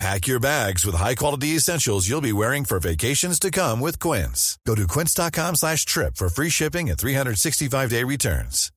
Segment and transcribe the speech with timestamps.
[0.00, 4.56] Pack your bags with high-quality essentials you'll be wearing for vacations to come with Quince.
[4.64, 8.70] Go to quince.com slash trip for free shipping and 365-day returns.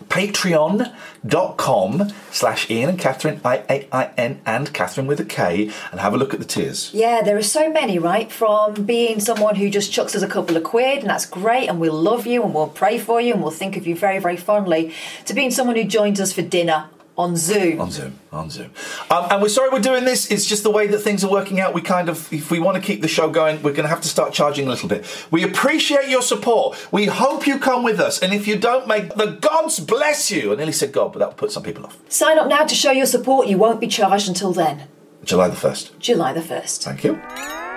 [0.09, 6.33] www.patreon.com slash Iain and Katherine, I-A-I-N and Katherine with a K, and have a look
[6.33, 6.91] at the tiers.
[6.92, 8.31] Yeah, there are so many, right?
[8.31, 11.81] From being someone who just chucks us a couple of quid, and that's great, and
[11.81, 14.37] we'll love you, and we'll pray for you, and we'll think of you very, very
[14.37, 14.95] fondly,
[15.27, 16.89] to being someone who joins us for dinner
[17.19, 17.81] on Zoom.
[17.81, 18.71] On Zoom, on Zoom.
[19.11, 20.31] Um, and we're sorry we're doing this.
[20.31, 21.75] It's just the way that things are working out.
[21.75, 24.01] We kind of, if we want to keep the show going, we're going to have
[24.03, 25.05] to start charging a little bit.
[25.33, 26.79] We appreciate your support.
[26.93, 28.23] We hope you come with us.
[28.23, 30.53] And if you don't, make the gods bless you.
[30.53, 31.99] I nearly said God, but that would put some people off.
[32.09, 33.49] Sign up now to show your support.
[33.49, 34.87] You won't be charged until then.
[35.25, 35.99] July the 1st.
[35.99, 36.84] July the 1st.
[36.84, 37.68] Thank you.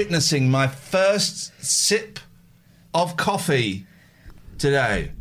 [0.00, 2.18] Witnessing my first sip
[2.94, 3.86] of coffee
[4.56, 5.12] today.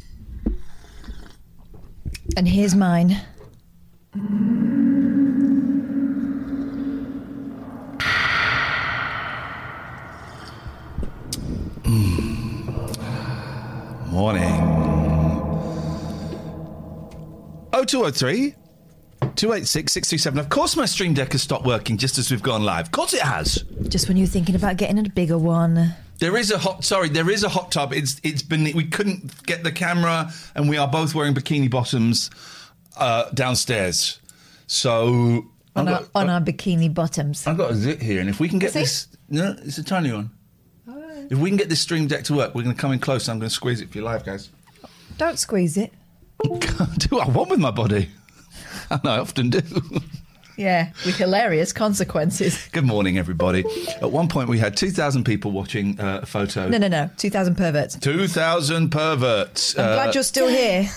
[2.37, 3.19] And here's mine.
[14.09, 14.55] Morning.
[17.73, 18.55] 0203
[19.39, 20.37] 286 637.
[20.37, 22.87] Of course, my stream deck has stopped working just as we've gone live.
[22.87, 23.63] Of course, it has.
[23.87, 25.95] Just when you're thinking about getting a bigger one.
[26.19, 26.83] There is a hot.
[26.83, 27.93] Sorry, there is a hot tub.
[27.93, 28.65] It's it's been.
[28.75, 32.29] We couldn't get the camera, and we are both wearing bikini bottoms
[32.97, 34.19] uh, downstairs.
[34.67, 37.47] So On, our, got, on our bikini bottoms.
[37.47, 40.11] I've got a zit here, and if we can get this, no, it's a tiny
[40.11, 40.31] one.
[41.29, 43.29] If we can get this stream deck to work, we're going to come in close.
[43.29, 44.49] I'm going to squeeze it for you live, guys.
[45.17, 45.93] Don't squeeze it.
[46.43, 48.09] do what I want with my body,
[49.03, 49.61] and I often do.
[50.57, 52.67] Yeah, with hilarious consequences.
[52.73, 53.63] Good morning, everybody.
[54.01, 56.67] At one point, we had 2,000 people watching uh, a photo.
[56.67, 57.09] No, no, no.
[57.17, 57.95] 2,000 perverts.
[57.97, 59.77] 2,000 perverts.
[59.77, 60.89] I'm glad you're still here.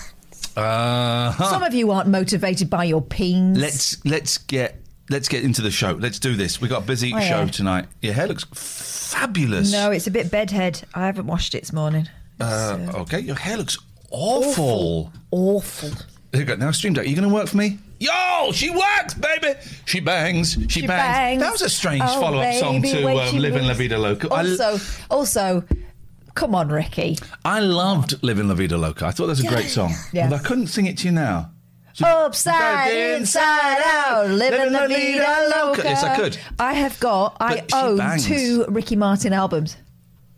[0.57, 3.57] Uh, Some of you aren't motivated by your peens.
[3.57, 4.75] Let's let's get
[5.09, 5.93] let's get into the show.
[5.93, 6.61] Let's do this.
[6.61, 7.27] We got a busy Oh, yeah.
[7.45, 7.87] show tonight.
[8.01, 9.71] Your hair looks fabulous.
[9.71, 10.83] No, it's a bit bedhead.
[10.93, 12.07] I haven't washed it this morning.
[12.39, 13.77] Uh, okay, your hair looks
[14.11, 15.11] awful.
[15.31, 15.89] Awful.
[15.89, 15.97] There
[16.39, 16.55] you go.
[16.55, 17.05] Now, stream deck.
[17.05, 17.77] Are you going to work for me?
[17.99, 19.53] Yo, she works, baby.
[19.85, 20.53] She bangs.
[20.53, 20.89] She, She bangs.
[21.17, 21.41] bangs.
[21.41, 23.77] That was a strange Oh, follow-up song to um, "Live in La moves.
[23.77, 24.77] Vida Loca." I, Also,
[25.09, 25.63] also,
[26.35, 27.17] come on, Ricky.
[27.45, 29.93] I loved "Live in La Vida Loca." I thought that was a great song.
[30.11, 30.29] Yeah.
[30.29, 31.51] But I couldn't sing it to you now.
[31.95, 35.83] So- Upside, inside out, living la vida loca.
[35.83, 36.35] Yes, I could.
[36.57, 38.25] I have got, I But she own bangs.
[38.25, 39.77] two Ricky Martin albums.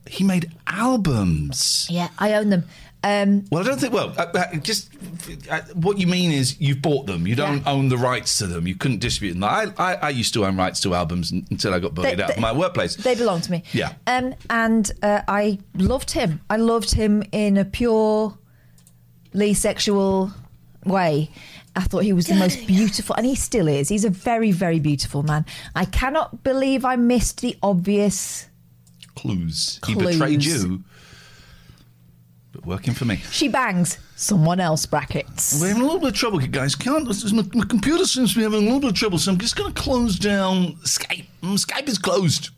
[0.05, 1.87] He made albums.
[1.89, 2.65] Yeah, I own them.
[3.07, 3.93] Um, Well, I don't think.
[3.93, 4.89] Well, uh, uh, just
[5.51, 7.27] uh, what you mean is you've bought them.
[7.27, 7.71] You don't Yeah.
[7.73, 8.65] own the rights to them.
[8.67, 9.43] You couldn't distribute them.
[9.43, 12.31] I, I, I used to own rights to albums until I got bullied They- out
[12.31, 12.95] of my workplace.
[12.95, 13.63] They belong to me.
[13.73, 13.93] Yeah.
[14.07, 16.41] Um, and uh, I loved him.
[16.49, 18.33] I loved him in a purely
[19.53, 20.31] sexual
[20.85, 21.29] way.
[21.75, 23.89] I thought he was the most beautiful, and he still is.
[23.89, 25.45] He's a very, very beautiful man.
[25.75, 28.47] I cannot believe I missed the obvious.
[29.15, 29.79] clues.
[29.85, 30.83] He betrayed you,
[32.65, 33.17] working for me.
[33.31, 35.59] She bangs someone else brackets.
[35.61, 36.75] We're having a little bit of trouble, guys.
[36.75, 39.17] Can't this is- my, my computer seems to be having a little bit of trouble,
[39.17, 41.25] so I'm just going to close down Skype.
[41.43, 42.49] Mm, Skype is closed.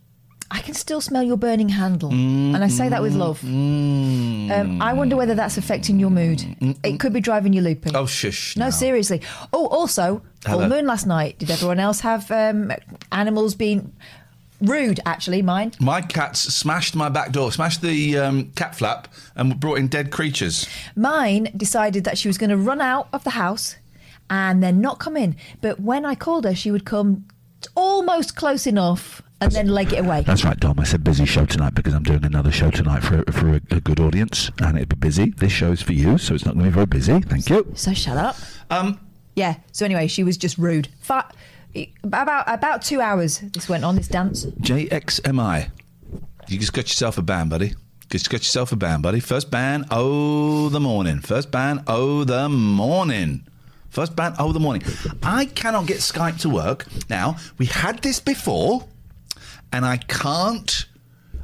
[0.49, 3.43] I can still smell your burning handle, and I say that with love.
[3.43, 6.41] Um, I wonder whether that's affecting your mood.
[6.85, 7.91] It could be driving you loopy.
[7.93, 8.55] Oh, shush!
[8.55, 8.69] No, now.
[8.69, 9.21] seriously.
[9.51, 11.37] Oh, also, full moon last night.
[11.37, 12.71] Did everyone else have um,
[13.11, 13.93] animals being
[14.61, 14.99] rude?
[15.05, 15.73] Actually, mine.
[15.79, 20.11] My cats smashed my back door, smashed the um, cat flap, and brought in dead
[20.11, 20.67] creatures.
[20.95, 23.75] Mine decided that she was going to run out of the house
[24.29, 25.35] and then not come in.
[25.61, 27.25] But when I called her, she would come
[27.75, 30.21] almost close enough and then leg it away.
[30.25, 30.79] That's right, Dom.
[30.79, 33.79] I said busy show tonight because I'm doing another show tonight for for a, a
[33.79, 35.29] good audience, and it'll be busy.
[35.31, 37.19] This show's for you, so it's not going to be very busy.
[37.21, 37.71] Thank you.
[37.75, 38.35] So shut up.
[38.71, 38.99] Um,
[39.35, 39.57] Yeah.
[39.71, 40.87] So anyway, she was just rude.
[41.01, 41.29] Fa-
[42.03, 44.45] about about two hours this went on this dance.
[44.45, 45.69] JXMI.
[46.47, 47.73] You just got yourself a band, buddy.
[48.09, 49.19] Just got yourself a band, buddy.
[49.19, 51.19] First band, oh the morning.
[51.19, 53.45] First band, oh the morning.
[53.89, 54.83] First band, oh the morning.
[55.23, 56.85] I cannot get Skype to work.
[57.09, 58.85] Now, we had this before,
[59.73, 60.85] and I can't.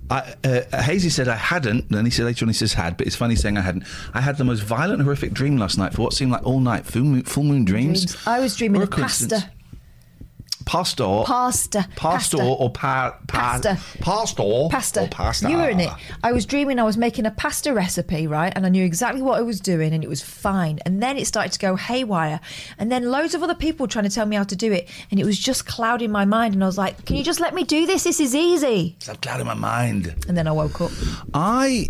[0.09, 2.97] I, uh, Hazy said I hadn't, and then he said later on he says had,
[2.97, 3.85] but it's funny saying I hadn't.
[4.13, 6.85] I had the most violent, horrific dream last night for what seemed like all night.
[6.85, 8.05] Full moon, full moon dreams.
[8.05, 8.27] Dreams.
[8.27, 9.49] I was dreaming of pasta.
[10.65, 11.25] Coincidence.
[11.25, 11.25] Pasta.
[11.25, 11.87] Pasta.
[11.95, 12.43] Pastor Pasta.
[12.43, 13.69] or pa, pa, Pasta.
[13.99, 13.99] Pastor.
[14.69, 15.01] Pasta.
[15.03, 15.49] Or pasta.
[15.49, 15.89] You were in it.
[16.23, 18.51] I was dreaming I was making a pasta recipe, right?
[18.55, 20.79] And I knew exactly what I was doing and it was fine.
[20.85, 22.39] And then it started to go haywire.
[22.77, 24.89] And then loads of other people were trying to tell me how to do it.
[25.11, 26.53] And it was just clouding my mind.
[26.53, 28.03] And I was like, can you just let me do this?
[28.03, 28.95] This is easy.
[28.99, 30.15] Stop clouding my mind.
[30.27, 30.91] And then I woke up.
[31.33, 31.87] I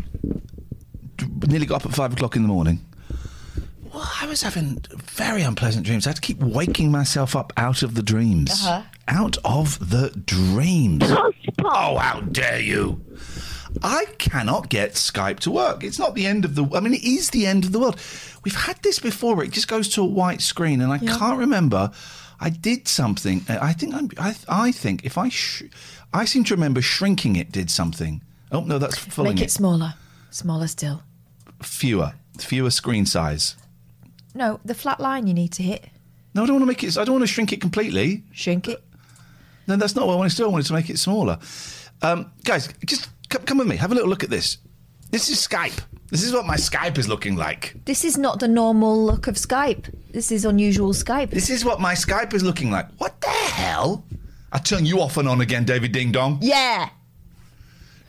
[1.47, 2.79] nearly got up at five o'clock in the morning.
[3.93, 6.07] Well, I was having very unpleasant dreams.
[6.07, 8.51] I had to keep waking myself up out of the dreams.
[8.51, 8.81] Uh-huh.
[9.07, 11.03] Out of the dreams.
[11.63, 13.03] Oh, how dare you!
[13.83, 15.83] I cannot get Skype to work.
[15.83, 16.65] It's not the end of the.
[16.73, 17.99] I mean, it is the end of the world.
[18.43, 19.43] We've had this before.
[19.43, 21.91] It just goes to a white screen, and I can't remember.
[22.39, 23.43] I did something.
[23.49, 24.09] I think I'm.
[24.17, 25.63] I, I think if I, sh-
[26.13, 28.21] I seem to remember shrinking it did something.
[28.51, 29.93] Oh no, that's filling Make it smaller.
[30.31, 31.03] Smaller still.
[31.61, 33.55] fewer, fewer screen size.
[34.33, 35.85] No, the flat line you need to hit.
[36.33, 36.97] No, I don't want to make it.
[36.97, 38.23] I don't want to shrink it completely.
[38.31, 38.83] Shrink it.
[39.67, 40.45] No, that's not what I want to do.
[40.45, 41.37] I wanted to make it smaller.
[42.01, 43.75] Um, guys, just come, come with me.
[43.77, 44.57] Have a little look at this.
[45.11, 45.79] This is Skype.
[46.09, 47.75] This is what my Skype is looking like.
[47.85, 49.93] This is not the normal look of Skype.
[50.11, 51.29] This is unusual Skype.
[51.29, 52.89] This is what my Skype is looking like.
[52.97, 54.05] What the hell?
[54.51, 56.39] I turn you off and on again, David Ding Dong.
[56.41, 56.89] yeah.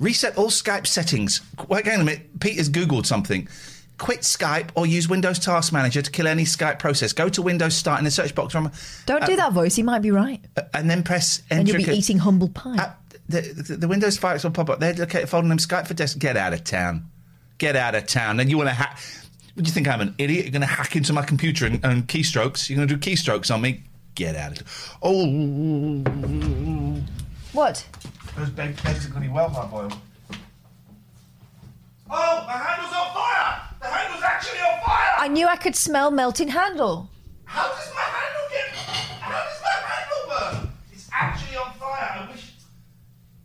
[0.00, 1.41] Reset all Skype settings.
[1.69, 2.41] Wait, hang a minute.
[2.41, 3.47] Peter's Googled something.
[3.99, 7.12] Quit Skype or use Windows Task Manager to kill any Skype process.
[7.12, 8.52] Go to Windows Start in the search box.
[8.52, 8.70] From,
[9.06, 9.76] Don't do that voice.
[9.76, 10.41] He might be right.
[10.56, 11.61] uh, and then press enter.
[11.61, 12.76] and you'll be eating humble pie.
[12.76, 12.93] Uh,
[13.29, 14.81] the, the, the Windows files will pop up.
[14.81, 16.19] They're located folding them Skype for desk.
[16.19, 17.06] Get out of town.
[17.58, 18.37] Get out of town.
[18.37, 18.99] Then you want to hack.
[19.55, 20.44] What do you think I'm an idiot?
[20.47, 22.69] You're going to hack into my computer and, and keystrokes.
[22.69, 23.85] You're going to do keystrokes on me.
[24.16, 24.66] Get out of it.
[25.02, 25.26] Oh,
[27.52, 27.87] what?
[28.37, 29.95] those beg- eggs are going to be well hard boiled.
[32.11, 33.61] Oh, the handle's on fire!
[33.85, 35.14] The handle's actually on fire!
[35.19, 37.11] I knew I could smell melting handle.
[37.45, 38.75] How does my handle get?
[39.21, 40.73] How does my handle burn?
[40.93, 42.26] It's actually on fire.
[42.26, 42.55] I wish.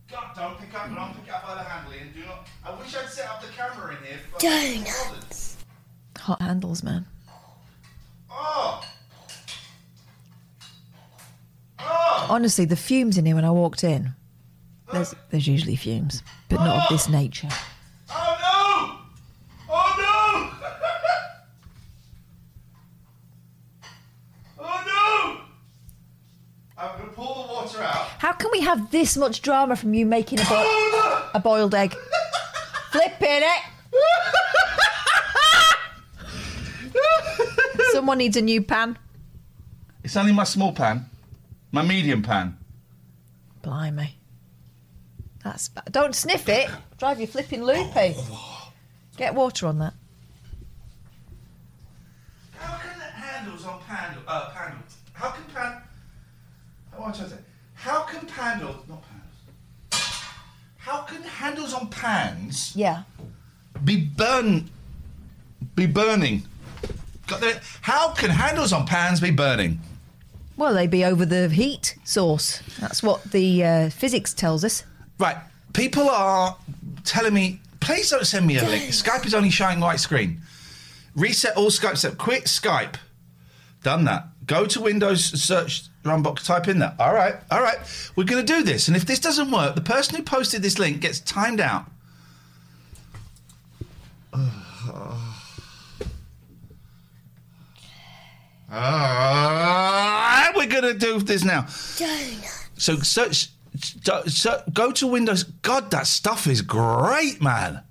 [0.10, 0.96] God, don't pick up.
[0.96, 2.13] Don't pick up by the handle, Iain.
[2.13, 2.48] Do not.
[2.65, 4.19] I wish I'd set up the camera in here.
[4.31, 5.58] For Donuts.
[6.17, 7.05] Hot handles, man.
[8.31, 8.81] Oh.
[11.79, 12.27] Oh.
[12.29, 14.13] Honestly, the fumes in here when I walked in.
[14.91, 17.12] There's there's usually fumes, but not of this oh.
[17.12, 17.50] nature.
[18.10, 19.00] Oh no!
[19.72, 20.50] Oh no!
[24.60, 25.41] oh no!
[26.77, 28.07] I'm gonna pull the water out.
[28.17, 31.96] How can we have this much drama from you making a, bo- a boiled egg?
[32.91, 33.62] Flipping it.
[37.91, 38.98] Someone needs a new pan.
[40.03, 41.05] It's only my small pan,
[41.72, 42.58] my medium pan.
[43.62, 44.15] Blimey.
[45.43, 46.69] That's ba- don't sniff it.
[46.98, 48.15] Drive you flipping loopy.
[49.17, 49.93] Get water on that.
[52.58, 54.79] How can the handles on pandle, uh, pandle,
[55.13, 55.81] how can pan,
[56.91, 57.41] how am I trying to say?
[57.79, 60.24] How can pandles, not pandles,
[60.77, 63.03] how, can handles on pans Yeah.
[63.83, 64.69] be burnt
[65.75, 66.43] be burning?
[67.27, 69.79] The- How can handles on pans be burning?
[70.57, 72.59] Well, they'd be over the heat source.
[72.79, 74.83] That's what the uh, physics tells us.
[75.19, 75.38] Right.
[75.74, 76.57] People are
[77.05, 78.86] telling me, please don't send me a link.
[78.86, 80.41] Skype is only showing white screen.
[81.15, 82.17] Reset all Skype stuff.
[82.17, 82.95] Quit Skype.
[83.83, 84.27] Done that.
[84.48, 86.96] Go to Windows, search Runbox, type in that.
[87.00, 87.77] All right, all right.
[88.15, 88.88] We're going to do this.
[88.88, 91.86] And if this doesn't work, the person who posted this link gets timed out.
[98.72, 101.65] Ah, we're going to do this now.
[102.77, 103.50] So search,
[104.27, 105.44] so, go to Windows.
[105.44, 107.82] God, that stuff is great, man.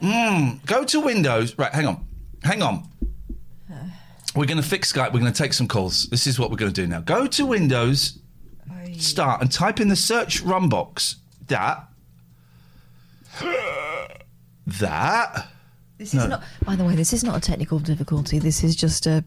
[0.00, 1.58] Mm, go to Windows.
[1.58, 2.06] Right, hang on,
[2.42, 2.88] hang on.
[4.34, 5.12] We're going to fix Skype.
[5.12, 6.08] We're going to take some calls.
[6.08, 7.00] This is what we're going to do now.
[7.00, 8.18] Go to Windows,
[8.98, 11.16] start, and type in the search run box.
[11.46, 11.86] That.
[14.66, 15.48] That.
[15.98, 16.42] This is not.
[16.64, 18.38] By the way, this is not a technical difficulty.
[18.38, 19.24] This is just a.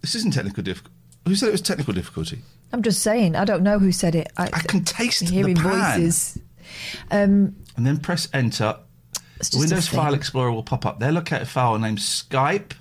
[0.00, 0.94] This isn't technical difficulty.
[1.26, 2.38] Who said it was technical difficulty?
[2.72, 3.36] I'm just saying.
[3.36, 4.32] I don't know who said it.
[4.38, 6.00] I, I can taste hearing the pan.
[6.00, 6.38] voices.
[7.10, 8.76] Um, And then press enter.
[9.54, 9.88] Windows.
[9.88, 11.00] File Explorer will pop up.
[11.00, 12.72] They'll locate a file named Skype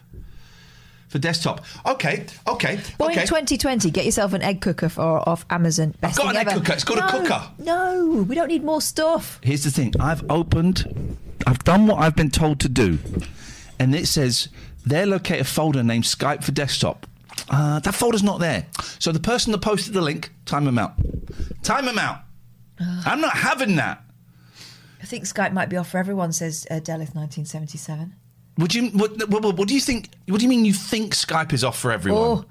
[1.10, 1.66] for desktop.
[1.86, 3.26] Okay, okay, Boeing okay.
[3.26, 3.92] 2020.
[3.92, 5.94] Get yourself an egg cooker for off Amazon.
[6.00, 6.74] Best got thing an egg cooker.
[6.74, 7.52] It's called a No, cooker.
[7.58, 9.40] No, we don't need more stuff.
[9.44, 9.94] Here's the thing.
[10.00, 11.18] I've opened.
[11.46, 13.00] I've done what I've been told to do,
[13.80, 14.50] and it says
[14.86, 17.06] they'll locate a folder named Skype for desktop.
[17.50, 18.68] Uh, that folder's not there.
[19.00, 20.94] So the person that posted the link, time them out.
[21.64, 22.20] Time them out.
[22.80, 24.04] I'm not having that.
[25.02, 26.32] I think Skype might be off for everyone.
[26.34, 28.14] Says uh, Delith 1977.
[28.60, 28.90] Would you?
[28.90, 30.10] What, what, what do you think?
[30.28, 30.66] What do you mean?
[30.66, 32.22] You think Skype is off for everyone?
[32.22, 32.46] Oh,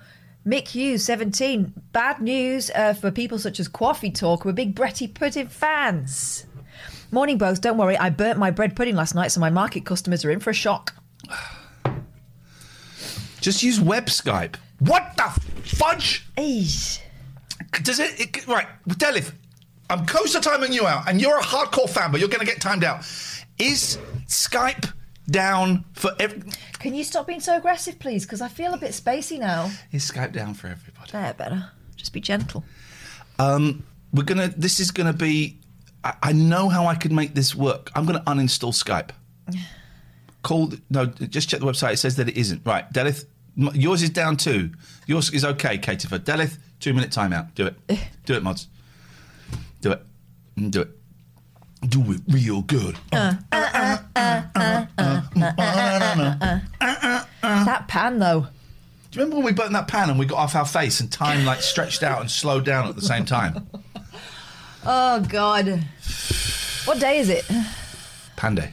[0.46, 1.74] Mick Hughes, 17.
[1.92, 6.46] Bad news uh, for people such as Coffee Talk, who are big Bretty Pudding fans.
[7.10, 7.60] Morning, both.
[7.60, 10.40] Don't worry, I burnt my bread pudding last night, so my market customers are in
[10.40, 10.94] for a shock.
[13.42, 14.56] Just use web Skype.
[14.78, 15.24] What the
[15.62, 16.26] fudge?
[16.38, 17.00] Eesh.
[17.82, 19.32] Does it, it right, Delith?
[19.90, 22.46] I'm close to timing you out, and you're a hardcore fan, but you're going to
[22.46, 23.00] get timed out.
[23.58, 24.92] Is Skype
[25.30, 26.42] down for every?
[26.78, 28.24] Can you stop being so aggressive, please?
[28.24, 29.70] Because I feel a bit spacey now.
[29.92, 31.10] Is Skype down for everybody?
[31.12, 31.70] There, better.
[31.96, 32.64] Just be gentle.
[33.38, 34.48] Um, we're gonna.
[34.48, 35.58] This is gonna be.
[36.04, 37.90] I, I know how I could make this work.
[37.94, 39.10] I'm gonna uninstall Skype.
[40.42, 41.06] Call no.
[41.06, 41.94] Just check the website.
[41.94, 42.62] It says that it isn't.
[42.64, 43.24] Right, Delith.
[43.56, 44.70] Yours is down too.
[45.06, 46.06] Yours is okay, Katie.
[46.06, 47.54] Delith, two minute timeout.
[47.54, 47.74] Do it.
[48.24, 48.68] Do it, mods.
[49.80, 50.02] Do it.
[50.56, 50.90] Mm, Do it.
[51.88, 52.96] Do it real good.
[55.42, 58.46] Uh, uh, uh, that pan, though.
[59.10, 61.10] Do you remember when we burnt that pan and we got off our face and
[61.10, 63.66] time like stretched out and slowed down at the same time?
[64.90, 65.84] Oh, God.
[66.84, 67.44] What day is it?
[68.36, 68.70] Pan day.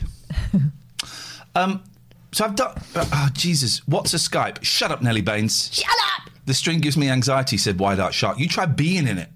[1.56, 1.84] um,
[2.32, 2.78] so I've done.
[2.96, 3.86] Uh, oh, Jesus.
[3.88, 4.64] What's a Skype?
[4.64, 5.74] Shut up, Nelly Baines.
[5.74, 6.30] Shut up!
[6.46, 8.40] The string gives me anxiety, said Wide Out Shark.
[8.40, 9.30] You try being in it.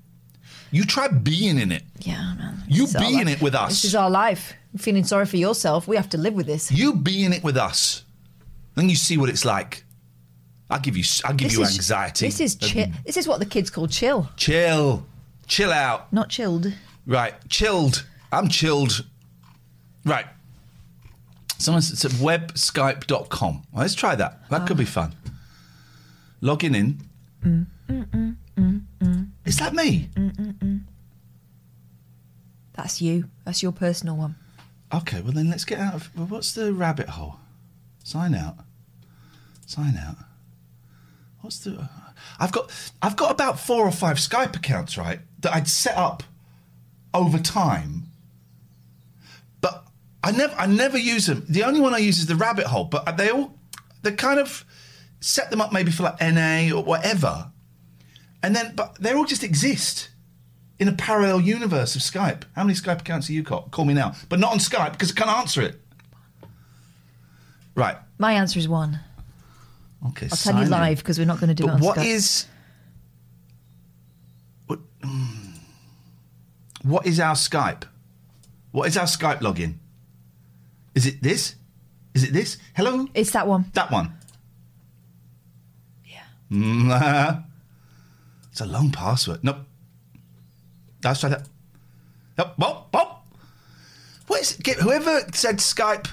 [0.71, 1.83] You try being in it.
[2.00, 2.63] Yeah, man.
[2.67, 3.69] You This is our be in it with us.
[3.69, 4.53] This is our life.
[4.78, 5.88] Feeling sorry for yourself.
[5.88, 6.72] We have to live with this.
[6.72, 8.04] You be in it with us.
[8.76, 9.84] Then you see what it's like.
[10.70, 11.04] I'll give you.
[11.26, 12.28] I'll give This you is- anxiety.
[12.28, 12.88] This is chill.
[13.06, 15.06] This is what the kids call chill, Chill.
[15.48, 16.14] Chill out.
[16.14, 16.72] not chilled.
[17.08, 18.06] Right, chilled.
[18.32, 19.04] I'm chilled.
[20.06, 20.28] Right.
[21.58, 23.64] Someone said webskype.com.
[23.74, 24.48] Well, let's try that.
[24.50, 24.88] That could be ah.
[24.88, 25.16] fun.
[26.42, 27.00] Logging in.
[29.46, 30.10] Is that me?
[30.16, 30.82] Mm, mm, mm,
[32.74, 33.26] That's you.
[33.44, 34.36] That's your personal one.
[34.93, 36.10] Okay, well then let's get out of.
[36.15, 37.36] Well, what's the rabbit hole?
[38.03, 38.58] Sign out.
[39.65, 40.15] Sign out.
[41.41, 41.89] What's the?
[42.39, 42.72] I've got.
[43.01, 46.24] I've got about four or five Skype accounts, right, that I'd set up
[47.13, 48.03] over time.
[49.62, 49.86] But
[50.24, 50.55] I never.
[50.55, 51.46] I never use them.
[51.48, 52.86] The only one I use is the rabbit hole.
[52.86, 53.53] But they all.
[54.01, 54.65] They kind of
[55.19, 57.51] set them up maybe for like NA or whatever,
[58.41, 58.74] and then.
[58.75, 60.10] But they all just exist
[60.79, 62.43] in a parallel universe of Skype.
[62.55, 63.69] How many Skype accounts have you got?
[63.71, 64.13] Call me now.
[64.29, 65.79] But not on Skype because I can't answer it.
[67.75, 67.98] Right.
[68.17, 69.00] My answer is one.
[70.09, 70.27] Okay.
[70.31, 72.05] I'll tell you live because we're not going to do But it on what Skype.
[72.05, 72.45] is
[74.67, 75.57] what, mm,
[76.83, 77.83] what is our Skype?
[78.71, 79.75] What is our Skype login?
[80.95, 81.55] Is it this?
[82.13, 82.57] Is it this?
[82.75, 83.07] Hello?
[83.13, 83.65] It's that one.
[83.74, 84.13] That one.
[86.05, 87.41] Yeah.
[88.51, 89.43] it's a long password.
[89.43, 89.65] Nope.
[91.03, 91.48] Let's try that.
[92.38, 92.53] Nope.
[92.58, 93.15] Whoa, whoa.
[94.27, 96.08] What is get whoever said Skype?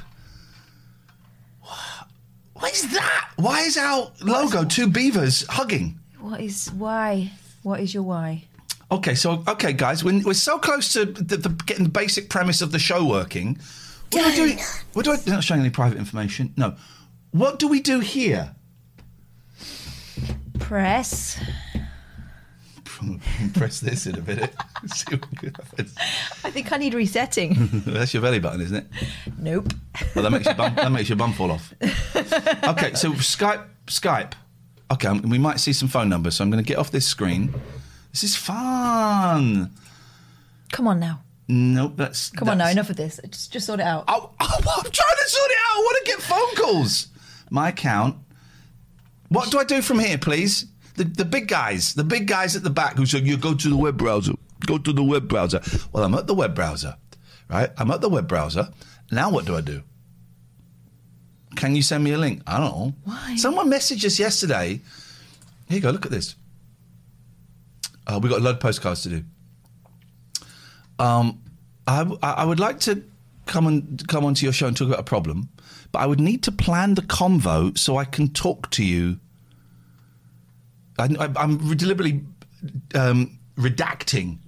[2.55, 3.33] What is that?
[3.37, 5.99] Why is our logo two beavers hugging?
[6.21, 7.33] What is why?
[7.63, 8.45] What is your why?
[8.91, 12.63] Okay, so okay, guys, we're, we're so close to the, the, getting the basic premise
[12.63, 13.59] of the show working.
[14.13, 14.57] What do I do?
[14.93, 15.17] What do I?
[15.17, 16.55] They're not showing any private information.
[16.57, 16.77] No.
[17.33, 18.55] What do we do here?
[20.59, 21.39] Press.
[23.55, 24.55] Press this in a minute.
[24.87, 25.95] See what happens.
[26.45, 27.55] I think I need resetting.
[27.87, 28.87] That's your belly button, isn't it?
[29.39, 29.73] nope.
[30.15, 31.75] Well, that makes your bum, that makes your bum fall off.
[31.83, 34.33] Okay, so Skype, Skype.
[34.91, 37.07] Okay, um, we might see some phone numbers, so I'm going to get off this
[37.07, 37.53] screen.
[38.13, 39.73] This is fun.
[40.73, 41.23] Come on now.
[41.49, 42.31] Nope, that's.
[42.31, 42.69] Come on now.
[42.69, 43.21] Enough of this.
[43.29, 44.05] Just, just sort it out.
[44.09, 45.77] Oh, oh, I'm trying to sort it out.
[45.77, 47.09] I want to get phone calls.
[47.51, 48.17] My account.
[49.29, 50.67] What do I do from here, please?
[50.97, 53.69] The, the big guys, the big guys at the back who say, you go to
[53.69, 54.33] the web browser.
[54.67, 55.61] Go to the web browser.
[55.93, 56.97] Well, I'm at the web browser,
[57.51, 57.71] right?
[57.77, 58.69] I'm at the web browser.
[59.11, 59.83] Now what do I do?
[61.55, 62.43] Can you send me a link?
[62.47, 62.95] I don't know.
[63.05, 63.37] Why?
[63.37, 64.81] Someone messaged us yesterday.
[65.69, 65.91] Here you go.
[65.91, 66.35] Look at this.
[68.07, 69.25] Uh, we got a load of postcards to do.
[70.99, 71.41] Um,
[71.87, 73.03] I- I would like to
[73.47, 75.49] come and come onto your show and talk about a problem,
[75.93, 79.21] but I would need to plan the convo so I can talk to you.
[80.99, 82.25] I, I, I'm deliberately
[82.95, 84.39] um, redacting,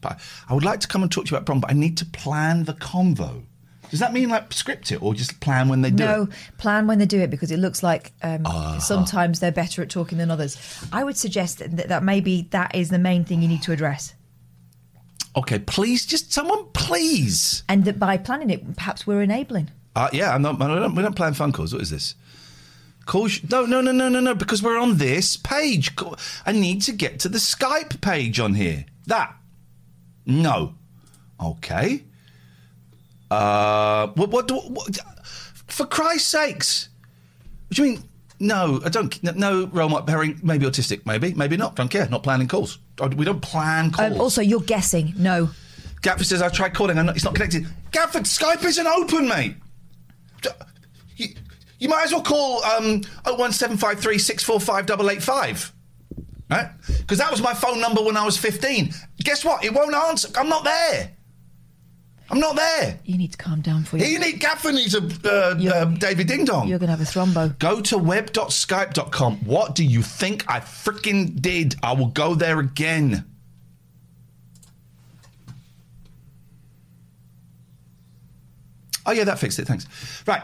[0.00, 1.74] but I would like to come and talk to you about a problem, but I
[1.74, 3.44] need to plan the convo.
[3.90, 6.28] Does that mean like script it or just plan when they do No, it?
[6.58, 8.78] plan when they do it because it looks like um, Ah.
[8.78, 10.58] sometimes they're better at talking than others.
[10.92, 14.14] I would suggest that, that maybe that is the main thing you need to address.
[15.36, 17.62] Okay, please, just someone, please.
[17.68, 19.70] And that by planning it, perhaps we're enabling.
[19.96, 21.72] Uh, yeah, I'm not, I don't, we don't plan phone calls.
[21.72, 22.14] What is this?
[23.06, 25.90] Call no, no, no, no, no, no, because we're on this page.
[26.46, 28.86] I need to get to the Skype page on here.
[29.06, 29.34] That.
[30.26, 30.74] No.
[31.42, 32.04] Okay.
[33.30, 34.96] Uh, what, what, do- what,
[35.66, 36.88] for Christ's sakes.
[37.68, 38.04] What do you mean?
[38.40, 39.22] No, I don't.
[39.22, 40.40] No, no role model pairing.
[40.42, 41.04] Maybe autistic.
[41.06, 41.76] Maybe, maybe not.
[41.76, 42.08] Don't care.
[42.08, 42.78] Not planning calls.
[43.00, 44.12] Oh, We don't plan calls.
[44.12, 45.14] Um, also, you're guessing.
[45.16, 45.50] No.
[46.02, 47.66] Gafford says, I tried calling, I'm not, it's not connected.
[47.90, 49.56] Gafford, Skype isn't open, mate.
[51.78, 55.72] You, might as well call um, 01753 645 885.
[56.50, 56.68] Right?
[56.98, 58.92] Because that was my phone number when I was 15.
[59.18, 59.64] Guess what?
[59.64, 60.28] It won't answer.
[60.36, 61.10] I'm not there.
[62.30, 62.98] I'm not there.
[63.04, 64.18] You need to calm down for You you.
[64.18, 66.66] need Gafford needs a uh, uh, David Ding Dong.
[66.68, 67.58] You're going to have a thrombo.
[67.58, 69.36] Go to web.skype.com.
[69.44, 71.76] What do you think I freaking did?
[71.82, 73.24] I will go there again.
[79.06, 79.66] Oh yeah, that fixed it.
[79.66, 79.86] Thanks.
[80.26, 80.42] Right,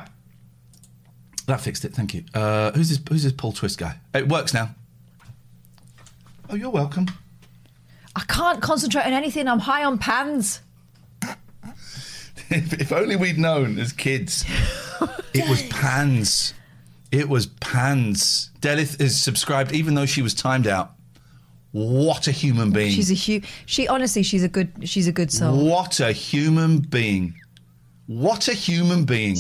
[1.50, 1.92] that fixed it.
[1.94, 2.24] Thank you.
[2.34, 3.00] Uh, who's this?
[3.08, 3.96] Who's this Paul Twist guy?
[4.14, 4.74] It works now.
[6.48, 7.06] Oh, you're welcome.
[8.16, 9.46] I can't concentrate on anything.
[9.46, 10.60] I'm high on pans.
[12.50, 14.44] if, if only we'd known as kids.
[15.34, 16.54] it was pans.
[17.12, 18.50] It was pans.
[18.60, 20.92] Delith is subscribed, even though she was timed out.
[21.72, 22.90] What a human being!
[22.90, 24.72] She's a hu- She honestly, she's a good.
[24.88, 25.64] She's a good soul.
[25.64, 27.34] What a human being!
[28.06, 29.36] What a human being!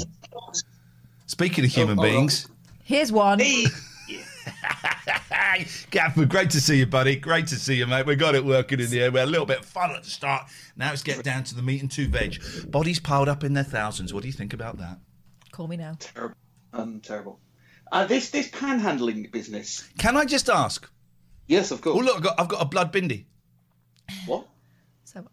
[1.30, 2.48] Speaking of human beings,
[2.82, 3.38] Here's one.
[3.38, 3.66] Hey,
[5.92, 7.14] Gaffer, great to see you, buddy.
[7.14, 8.04] Great to see you, mate.
[8.04, 9.12] We got it working in the air.
[9.12, 10.48] We had a little bit of fun at the start.
[10.76, 12.42] Now let's get down to the meat and two veg.
[12.68, 14.12] Bodies piled up in their thousands.
[14.12, 14.98] What do you think about that?
[15.52, 15.94] Call me now.
[16.00, 16.34] Terrible.
[16.72, 17.38] Um, terrible.
[17.92, 19.88] Uh, this this panhandling business.
[19.98, 20.90] Can I just ask?
[21.46, 21.96] Yes, of course.
[21.96, 23.26] Oh, look, I've got, I've got a blood bindi.
[24.26, 24.48] What?
[25.04, 25.24] So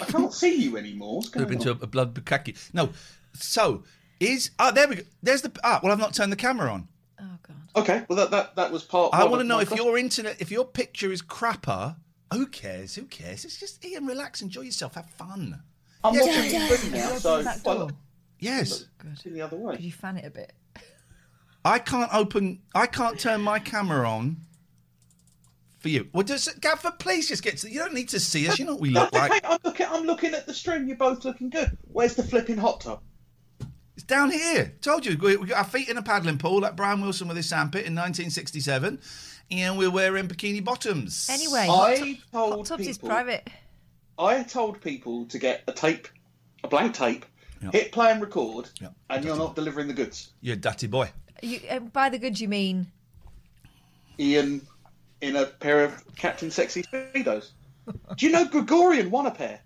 [0.00, 1.16] I can't see you anymore.
[1.16, 1.68] What's going Move on?
[1.68, 2.72] into a, a blood bukkake.
[2.72, 2.88] No.
[3.34, 3.84] So,
[4.20, 4.50] is.
[4.58, 5.02] Ah, there we go.
[5.22, 5.52] There's the.
[5.64, 6.88] Ah, well, I've not turned the camera on.
[7.20, 7.56] Oh god.
[7.76, 9.14] Okay, well that that, that was part.
[9.14, 9.84] I want to know if question.
[9.86, 11.96] your internet, if your picture is crapper.
[12.32, 12.94] Who cares?
[12.94, 13.46] Who cares?
[13.46, 15.62] It's just Iain, relax, enjoy yourself, have fun.
[16.04, 17.84] I'm Yes, watching yes, the screen now, so Back well, door.
[17.86, 17.94] look,
[18.38, 18.84] Yes.
[18.98, 19.18] Good.
[19.24, 19.76] in the other way.
[19.76, 20.52] Could you fan it a bit?
[21.64, 22.60] I can't open.
[22.74, 24.42] I can't turn my camera on
[25.78, 26.08] for you.
[26.12, 27.70] Well, just Gaffer, please just get to.
[27.70, 28.58] You don't need to see us.
[28.58, 29.44] You know what we look That's like.
[29.44, 29.86] I'm looking.
[29.88, 30.86] I'm looking at the stream.
[30.86, 31.76] You're both looking good.
[31.90, 33.00] Where's the flipping hot tub?
[33.98, 34.72] It's down here.
[34.80, 35.18] Told you.
[35.18, 37.80] We, we got our feet in a paddling pool, like Brian Wilson with his sandpit
[37.84, 39.00] in 1967,
[39.50, 41.28] and we're wearing bikini bottoms.
[41.28, 43.50] Anyway, I hot, tub- told hot tubs is people- private.
[44.16, 46.06] I told people to get a tape,
[46.62, 47.26] a blank tape,
[47.60, 47.70] Yeah.
[47.72, 48.90] hit play and record, Yeah.
[49.10, 50.28] and you're not delivering the goods.
[50.42, 51.10] You're a dirty boy.
[51.42, 52.92] You, uh, by the goods, you mean
[54.20, 54.64] Iain
[55.22, 57.48] in a pair of Captain Sexy Speedos.
[58.16, 59.58] Do you know Gregorian won a pair?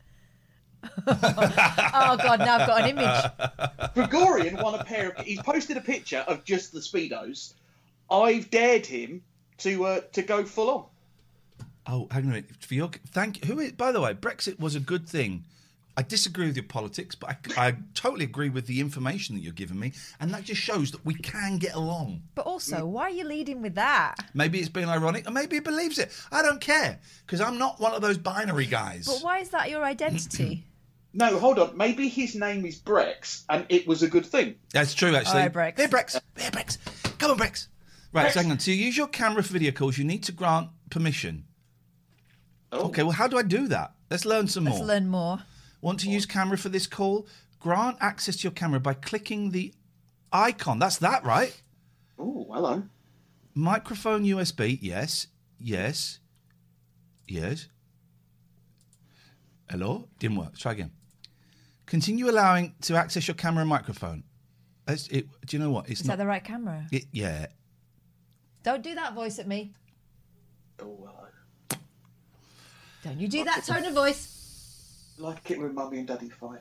[1.07, 3.93] Oh god, now I've got an image.
[3.95, 5.25] Gregorian won a pair of.
[5.25, 7.55] He's posted a picture of just the Speedos.
[8.11, 9.23] I've dared him
[9.59, 10.85] to uh, to go full on.
[11.87, 12.51] Oh, hang on a minute.
[12.61, 15.45] For your thank who is by the way, Brexit was a good thing.
[15.95, 19.53] I disagree with your politics, but I, I totally agree with the information that you're
[19.53, 22.23] giving me, and that just shows that we can get along.
[22.35, 24.15] But also, why are you leading with that?
[24.33, 26.11] Maybe it's being ironic, or maybe he believes it.
[26.31, 29.07] I don't care because I'm not one of those binary guys.
[29.07, 30.65] But why is that your identity?
[31.15, 31.77] No, hold on.
[31.77, 34.55] Maybe his name is Brex, and it was a good thing.
[34.73, 35.43] That's true, actually.
[35.43, 35.79] Hi, Brex.
[35.79, 36.21] Here, Brex.
[36.39, 36.79] Here, Brex.
[37.19, 37.69] Come on, Brex.
[38.13, 38.59] Right, so hang on.
[38.59, 41.45] To use your camera for video calls, you need to grant permission.
[42.71, 42.87] Oh.
[42.87, 43.93] Okay, well, how do I do that?
[44.11, 44.75] Let's learn some more.
[44.75, 45.43] Let's learn more.
[45.81, 47.27] Want to use camera for this call?
[47.61, 49.75] Grant access to your camera by clicking the
[50.33, 50.79] icon.
[50.79, 51.61] That's that, right?
[52.19, 52.85] Oh, hello.
[53.55, 54.79] Microphone USB.
[54.81, 55.27] Yes.
[55.59, 56.19] Yes.
[57.29, 57.69] Yes.
[59.71, 60.09] Hello?
[60.19, 60.57] Didn't work.
[60.59, 60.91] Try again.
[61.93, 64.25] Continue allowing to access your camera and microphone.
[64.87, 65.91] That's it, do you know what?
[65.91, 66.17] It's Is not.
[66.17, 66.87] that the right camera?
[66.91, 67.49] it, yeah.
[68.63, 69.73] Don't do that voice at me.
[70.81, 71.79] Oh, hello.
[73.05, 75.13] Don't you do that tone of voice.
[75.19, 76.61] Like it when mummy and daddy fight.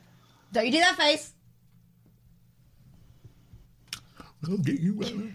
[0.52, 1.32] Don't you do that face.
[4.46, 5.32] I'll get you.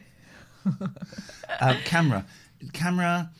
[1.60, 2.24] um, camera,
[2.72, 3.32] camera,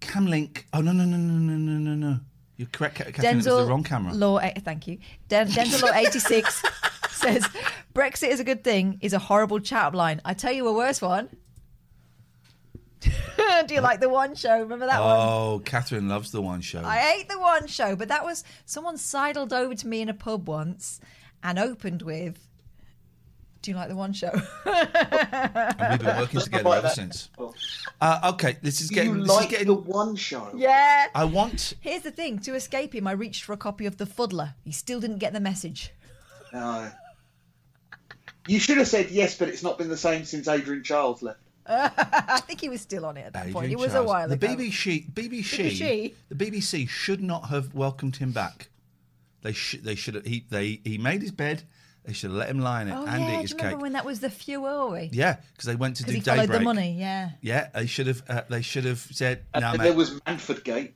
[0.00, 0.66] Camlink.
[0.72, 2.20] Oh no no no no no no no no!
[2.56, 3.32] You're correct, Ca- Katherine.
[3.32, 4.14] it was the wrong camera.
[4.14, 4.98] Law, eh, thank you.
[5.28, 6.62] Den- Dental Law 86
[7.10, 7.46] says
[7.94, 10.20] Brexit is a good thing, is a horrible chat line.
[10.24, 11.28] I tell you a worse one.
[13.66, 14.58] Do you like the one show?
[14.60, 15.16] Remember that one?
[15.18, 16.82] Oh, Katherine loves the one show.
[16.84, 20.14] I hate the one show, but that was someone sidled over to me in a
[20.14, 21.00] pub once
[21.42, 22.45] and opened with,
[23.66, 24.30] "Do you like the one show?"
[24.64, 27.30] and we've been working together ever since.
[28.00, 29.18] Uh, okay, this is You getting.
[29.22, 29.66] This like is getting.
[29.66, 30.52] the one show?
[30.54, 31.06] yeah.
[31.12, 31.74] I want.
[31.80, 34.54] Here's the thing: to escape him, I reached for a copy of The Fuddler.
[34.64, 35.90] He still didn't get the message.
[36.52, 36.92] No.
[38.46, 41.40] You should have said yes, but it's not been the same since Adrian Chiles left.
[41.66, 43.72] I think he was still on it at that point.
[43.72, 44.46] It was a while the ago.
[44.46, 46.14] BBC, BBC, BBC?
[46.28, 48.68] the BBC should not have welcomed him back.
[49.42, 49.82] They should.
[49.82, 50.24] They should have.
[50.24, 50.44] He.
[50.48, 50.80] They.
[50.84, 51.64] He made his bed.
[52.06, 53.56] They should have let him lie in it Oh and yeah, eat do his you
[53.56, 53.82] remember cake.
[53.82, 55.10] when that was the Fury?
[55.12, 56.58] Yeah, because they went to do he followed daybreak.
[56.60, 56.92] the money.
[56.98, 57.30] Yeah.
[57.40, 58.22] Yeah, they should have.
[58.28, 60.94] Uh, they should have said, And "No, then mate." there was Manford Gate.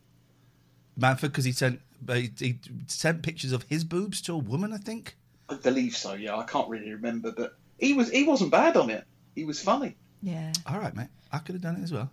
[0.98, 4.72] Manford because he sent he, he sent pictures of his boobs to a woman.
[4.72, 5.16] I think.
[5.48, 6.12] I believe so.
[6.14, 9.04] Yeah, I can't really remember, but he was he wasn't bad on it.
[9.34, 9.96] He was funny.
[10.22, 10.52] Yeah.
[10.66, 11.08] All right, mate.
[11.32, 12.10] I could have done it as well.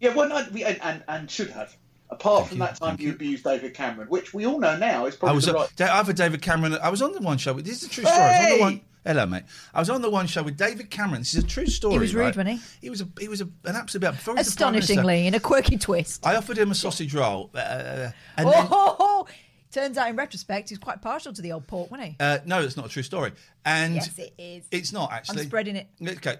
[0.00, 1.76] Yeah, well, no, we, and, and and should have.
[2.10, 3.14] Apart Thank from you, that time you you.
[3.14, 5.46] abused David Cameron, which we all know now is I probably was.
[5.46, 5.76] the Uh, right.
[5.76, 6.78] Da- I've had David Cameron.
[6.82, 7.52] I was on the one show.
[7.52, 8.18] With, this is a true story.
[8.18, 8.80] I was on the one.
[9.04, 9.44] Hello, mate.
[9.72, 11.20] I was on the one show with David Cameron.
[11.20, 11.94] This is a true story.
[11.94, 12.36] He was rude, right?
[12.36, 12.86] wasn't he?
[12.86, 13.08] He was a.
[13.20, 14.10] He was a, an absolute.
[14.10, 16.26] Before he was the Prime Minister, Astonishingly, in a quirky twist.
[16.26, 19.26] I offered him a sausage roll, uh, and oh, then, ho, ho.
[19.70, 22.16] turns out in retrospect, he's quite partial to the old pork, wasn't he?
[22.20, 23.32] uh, no, it's not a true story.
[23.64, 24.64] And yes, it is.
[24.70, 25.42] it's not actually.
[25.42, 25.88] I'm spreading it.
[26.02, 26.36] Okay.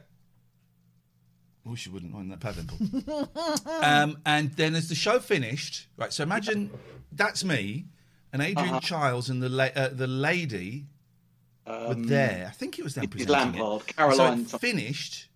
[1.69, 2.57] Wish you wouldn't mind that pad
[3.83, 6.13] um, and then as the show finished, right?
[6.13, 6.71] So imagine
[7.13, 7.87] that's me,
[8.33, 8.81] and Adrian Uh-huh.
[8.81, 10.87] Chiles and the la- uh, the lady
[11.67, 12.47] were there.
[12.49, 13.11] I think it was them Mrs.
[13.11, 13.97] presenting Lampard, it.
[13.97, 15.29] Caroline So it finished.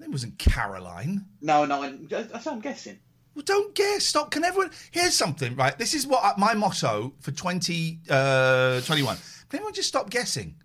[0.00, 1.26] It wasn't Caroline.
[1.40, 2.98] No, no, that's what I'm guessing.
[3.34, 4.04] Well, don't guess.
[4.04, 4.30] Stop.
[4.32, 4.70] Can everyone?
[4.90, 5.76] Here's something, right?
[5.78, 8.08] This is what I- my motto for 2021.
[8.10, 9.16] Uh, 21.
[9.48, 10.56] Can everyone just stop guessing?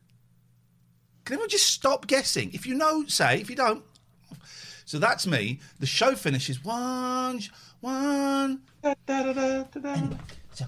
[1.26, 2.52] Can everyone just stop guessing?
[2.54, 3.40] If you know, say.
[3.40, 3.84] If you don't,
[4.86, 5.60] so that's me.
[5.80, 7.50] The show finishes one, sh-
[7.82, 8.62] one.
[8.82, 10.18] Da, da, da, da, da, da.
[10.54, 10.66] So,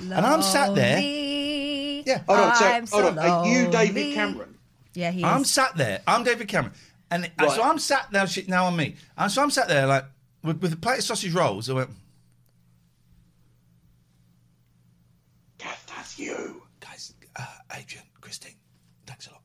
[0.00, 1.00] And I'm sat there.
[1.00, 2.22] Yeah.
[2.26, 3.18] Hold on, so, I'm hold on.
[3.18, 4.14] Are you David.
[4.14, 4.58] Cameron?
[4.94, 5.24] Yeah, he is.
[5.24, 6.02] I'm sat there.
[6.06, 6.74] I'm David Cameron,
[7.10, 8.26] and and so I'm sat now.
[8.26, 8.94] Shit, now I'm me.
[9.18, 10.04] And so I'm sat there like
[10.42, 11.68] with, with a plate of sausage rolls.
[11.68, 11.90] I went,
[15.58, 16.62] Gav, that's you.
[16.80, 18.54] guys, uh, Adrian, Christine,
[19.06, 19.42] thanks a lot.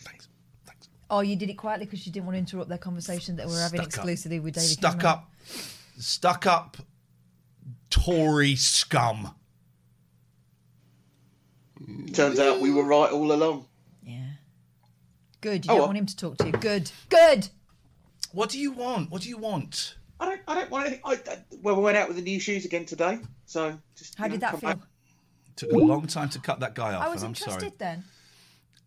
[0.00, 0.28] Thanks,
[0.66, 0.88] thanks.
[1.10, 3.60] Oh, you did it quietly because you didn't want to interrupt their conversation that we're
[3.60, 3.94] having Stuck up.
[3.94, 5.06] exclusively with David Stuck Cameron.
[5.06, 5.30] up,
[5.98, 6.76] stuck up,
[7.90, 9.34] Tory scum.
[12.12, 13.66] Turns out we were right all along.
[14.02, 14.20] Yeah.
[15.40, 15.66] Good.
[15.66, 15.86] You Oh, don't well.
[15.88, 16.52] want him to talk to you.
[16.52, 16.90] Good.
[17.08, 17.48] Good.
[18.32, 19.10] What do you want?
[19.10, 19.96] What do you want?
[20.18, 20.40] I don't.
[20.48, 21.02] I don't want anything.
[21.04, 24.16] I, I, well, we went out with the new shoes again today, so just.
[24.16, 24.70] How you did know, that come feel?
[24.70, 24.78] back.
[25.56, 27.72] Took a long time to cut that guy off, I was and I'm interested sorry.
[27.78, 28.04] then.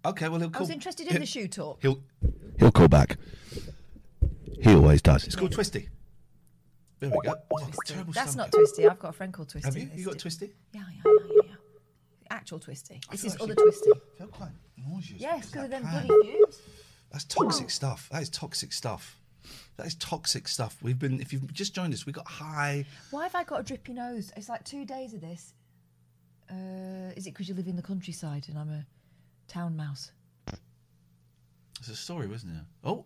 [0.05, 1.79] Okay, well he'll I was interested in the shoe talk.
[1.81, 2.01] He'll.
[2.57, 3.17] He'll call back.
[4.61, 5.25] He always does.
[5.25, 5.87] It's called Twisty.
[6.99, 7.35] There we go.
[7.51, 8.87] Oh, I've got terrible That's not Twisty.
[8.87, 9.67] I've got a friend called Twisty.
[9.67, 9.89] Have you?
[9.95, 10.51] You got Twisty?
[10.73, 11.55] Yeah, yeah, yeah, yeah, yeah.
[12.29, 12.99] Actual Twisty.
[13.09, 13.91] This is other Twisty.
[13.91, 15.21] I feel quite nauseous.
[15.21, 16.61] Yes, because because of them bloody fumes.
[17.11, 18.09] That's toxic stuff.
[18.11, 19.17] That is toxic stuff.
[19.77, 20.77] That is toxic stuff.
[20.81, 21.21] We've been.
[21.21, 22.85] If you've just joined us, we got high.
[23.11, 24.33] Why have I got a drippy nose?
[24.35, 25.53] It's like two days of this.
[26.51, 28.85] Uh, is it because you live in the countryside and I'm a
[29.49, 30.11] town mouse?
[31.79, 32.63] It's a story, wasn't it?
[32.83, 33.05] Oh,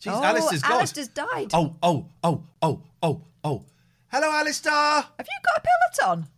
[0.00, 0.72] jeez, oh, Alistair's gone.
[0.72, 1.50] Alistair's died.
[1.52, 3.64] Oh, oh, oh, oh, oh, oh.
[4.08, 4.72] Hello, Alistair.
[4.72, 5.62] Have you got a
[6.02, 6.28] Peloton?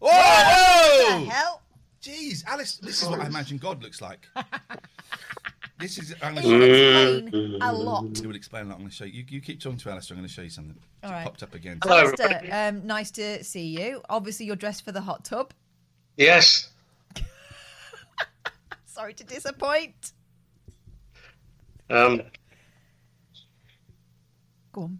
[0.00, 1.24] Whoa!
[1.24, 1.62] The hell?
[2.02, 4.26] Jeez, Alice, this is what I imagine God looks like.
[5.78, 6.14] This is.
[6.22, 8.04] I'm gonna explain a lot.
[8.16, 8.74] It would explain a lot.
[8.74, 9.24] I'm going to show you.
[9.28, 10.14] You keep talking to Alistair.
[10.14, 10.76] I'm going to show you something.
[11.02, 11.24] All It's right.
[11.24, 11.80] popped up again.
[11.82, 14.00] Hello, Alistair, um, nice to see you.
[14.08, 15.52] Obviously, you're dressed for the hot tub.
[16.16, 16.70] Yes.
[18.92, 20.12] Sorry to disappoint.
[21.88, 22.22] Um,
[24.72, 24.98] Go on.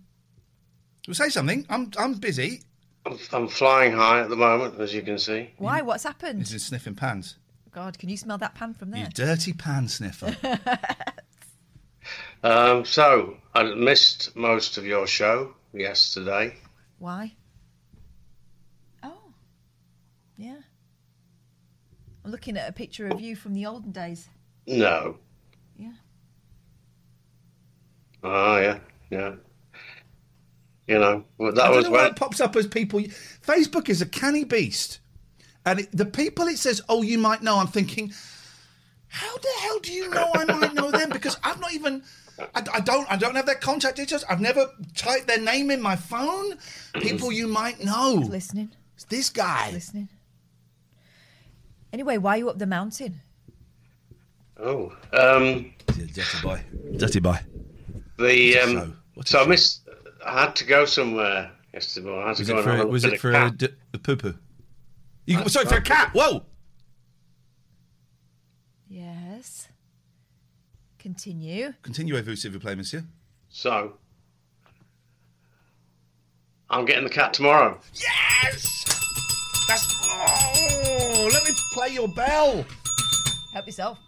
[1.06, 1.66] Well, say something.
[1.68, 2.62] I'm I'm busy.
[3.04, 5.50] I'm, I'm flying high at the moment, as you can see.
[5.58, 5.82] Why?
[5.82, 6.40] What's happened?
[6.40, 7.36] This is sniffing pans.
[7.70, 9.04] God, can you smell that pan from there?
[9.04, 10.36] You dirty pan sniffer.
[12.44, 16.56] Um, so I missed most of your show yesterday.
[16.98, 17.34] Why?
[19.04, 19.32] Oh,
[20.36, 20.56] yeah.
[22.24, 24.28] I'm looking at a picture of you from the olden days.
[24.66, 25.16] No.
[25.76, 25.92] Yeah.
[28.22, 28.78] Oh yeah,
[29.10, 29.34] yeah.
[30.86, 32.10] You know, well, I that don't was know why when.
[32.10, 33.00] it pops up as people.
[33.00, 35.00] Facebook is a canny beast,
[35.64, 38.12] and it, the people it says, "Oh, you might know." I'm thinking,
[39.08, 41.10] how the hell do you know I might know them?
[41.10, 42.02] Because I've not even.
[42.54, 43.10] I, I don't.
[43.10, 44.24] I don't have their contact details.
[44.28, 46.52] I've never typed their name in my phone.
[46.52, 47.00] Mm-hmm.
[47.00, 48.14] People you might know.
[48.14, 49.70] Listening, It's this guy.
[49.72, 50.08] listening.
[51.92, 53.20] Anyway, why are you up the mountain?
[54.58, 56.62] Oh, um, Dirty boy.
[56.96, 57.38] Dirty boy.
[58.18, 59.22] the What's a um, show?
[59.38, 59.88] So I missed.
[60.24, 62.06] I had to go somewhere yesterday.
[62.08, 62.24] morning.
[62.24, 62.82] I had to Was go it and for?
[62.82, 63.58] a Was it for a a, cat.
[63.58, 64.34] d- a poo poo?
[65.26, 66.10] You, sorry, for a cat.
[66.14, 66.42] Whoa.
[68.88, 69.68] Yes.
[70.98, 71.72] Continue.
[71.82, 73.02] Continuez-vous, s'il vous plaît, monsieur?
[73.48, 73.94] So
[76.70, 77.78] I'm getting the cat tomorrow.
[77.94, 78.84] Yes.
[79.68, 79.94] That's.
[80.04, 80.51] Oh,
[81.32, 82.64] let me play your bell.
[83.52, 83.98] Help yourself.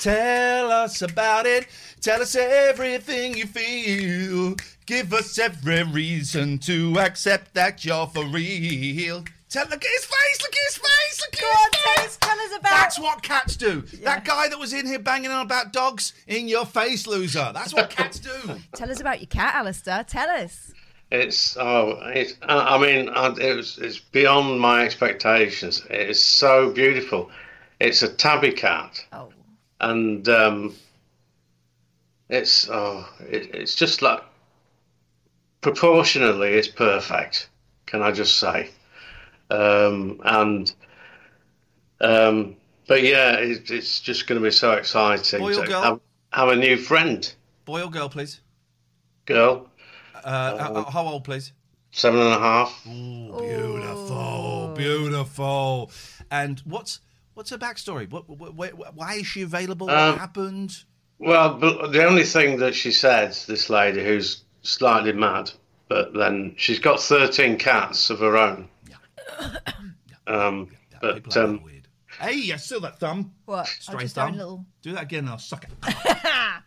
[0.00, 1.66] Tell us about it.
[2.00, 4.56] Tell us everything you feel.
[4.84, 9.24] Give us every reason to accept that you're for real.
[9.48, 10.42] Tell look at his face.
[10.42, 11.20] Look at his face.
[11.22, 11.82] Look at Go his on, face.
[11.82, 12.70] tell us, tell us about.
[12.70, 13.80] That's what cats do.
[14.02, 17.50] That guy that was in here banging on about dogs in your face, loser.
[17.54, 18.30] That's what cats do.
[18.74, 20.04] Tell us about your cat, Alistair.
[20.04, 20.72] Tell us.
[21.10, 22.34] It's oh, it's.
[22.42, 23.78] I I mean, I- it was.
[23.78, 25.82] It's beyond my expectations.
[25.88, 27.30] It's so beautiful.
[27.78, 29.28] It's a tabby cat, Oh,
[29.80, 30.74] and um,
[32.28, 34.20] it's oh, it, it's just like
[35.60, 37.48] proportionally, it's perfect.
[37.86, 38.70] Can I just say?
[39.50, 40.72] Um, and
[42.00, 42.56] um,
[42.88, 45.82] but yeah, it, it's just going to be so exciting Boy or to girl?
[45.82, 46.00] have,
[46.32, 47.32] have a new friend,
[47.64, 48.40] Boy or girl, please?
[49.24, 49.68] girl,
[50.26, 51.52] Uh, uh, how old, please?
[51.92, 52.82] seven and a half.
[52.84, 55.90] Beautiful, beautiful.
[56.30, 57.00] And what's
[57.34, 58.10] what's her backstory?
[58.10, 59.86] What, what, wh- why is she available?
[59.86, 60.76] What Um, happened?
[61.18, 65.50] Well, the only thing that she said, this lady who's slightly mad,
[65.88, 68.68] but then she's got 13 cats of her own.
[70.28, 71.86] Um, but People are um, weird.
[72.18, 73.32] Hey, I still that thumb.
[73.44, 73.60] what?
[73.60, 74.34] I'm Straight thumb.
[74.34, 74.66] a little.
[74.82, 75.70] Do that again and I'll suck it.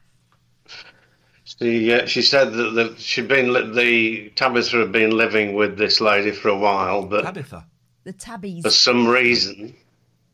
[1.60, 5.78] she, uh, she said that the, she'd been li- the Tabitha had been living with
[5.78, 7.65] this lady for a while, but Tabitha.
[8.06, 8.63] The tabbies.
[8.63, 9.76] for some reason,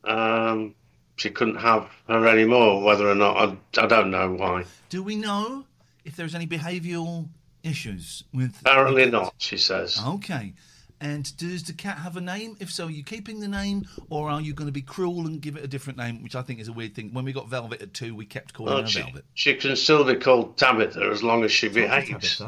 [0.03, 0.75] um,
[1.15, 2.83] she couldn't have her anymore.
[2.83, 4.65] Whether or not I, I don't know why.
[4.89, 5.65] Do we know
[6.05, 7.27] if there's any behavioural
[7.63, 8.61] issues with?
[8.61, 9.33] Apparently not.
[9.39, 9.99] She says.
[10.05, 10.53] Okay.
[11.01, 12.55] And does the cat have a name?
[12.59, 15.41] If so, are you keeping the name, or are you going to be cruel and
[15.41, 16.23] give it a different name?
[16.23, 17.13] Which I think is a weird thing.
[17.13, 19.25] When we got Velvet at two, we kept calling Well, her she, Velvet.
[19.33, 22.41] she can still be called Tabitha as long as she behaves.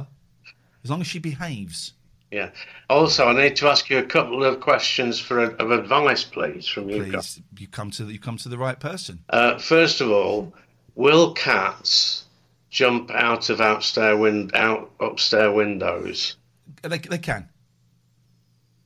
[0.84, 1.94] As long as she behaves.
[2.32, 2.50] Yeah.
[2.90, 6.90] Also, I need to ask you a couple of questions for of advice, please, from
[6.90, 7.12] you guys.
[7.36, 9.20] Please, you come to the, you come to the right person.
[9.30, 10.54] Uh, first of all,
[10.96, 12.26] will cats
[12.70, 16.36] jump out of outstairs win- out upstairs windows?
[16.82, 17.48] They, they can.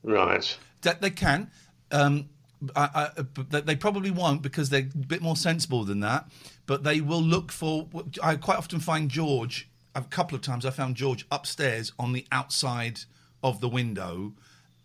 [0.02, 0.56] Right.
[0.82, 1.50] That they can.
[1.90, 2.28] Um,
[2.76, 6.28] I, I, but they- they probably won't because they're a bit more sensible than that.
[6.66, 7.88] But they will look for.
[8.22, 9.68] I quite often find George.
[9.94, 13.00] A couple of times I found George upstairs on the outside
[13.42, 14.32] of the window,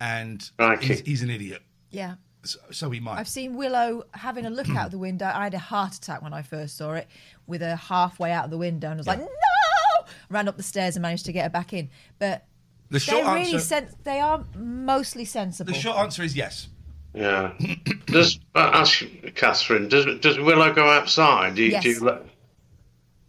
[0.01, 0.88] and Crikey.
[0.88, 1.62] he's, he's an idiot.
[1.91, 2.15] yeah.
[2.43, 3.17] So, so he might.
[3.17, 5.25] I've seen Willow having a look out the window.
[5.25, 7.08] I had a heart attack when I first saw it,
[7.45, 9.27] with her halfway out of the window, and I was like, "No!"
[10.30, 11.89] Ran up the stairs and managed to get her back in.
[12.19, 12.45] But
[12.89, 13.60] the short they're really answer.
[13.60, 15.71] sen- they are mostly sensible.
[15.73, 16.67] the short answer is yes.
[17.13, 17.54] Yeah.
[18.06, 19.04] does uh, ask
[19.36, 19.88] Katherine?
[19.89, 21.56] Does does Willow go outside?
[21.56, 21.86] Do you, do Yes.
[21.86, 22.21] you let...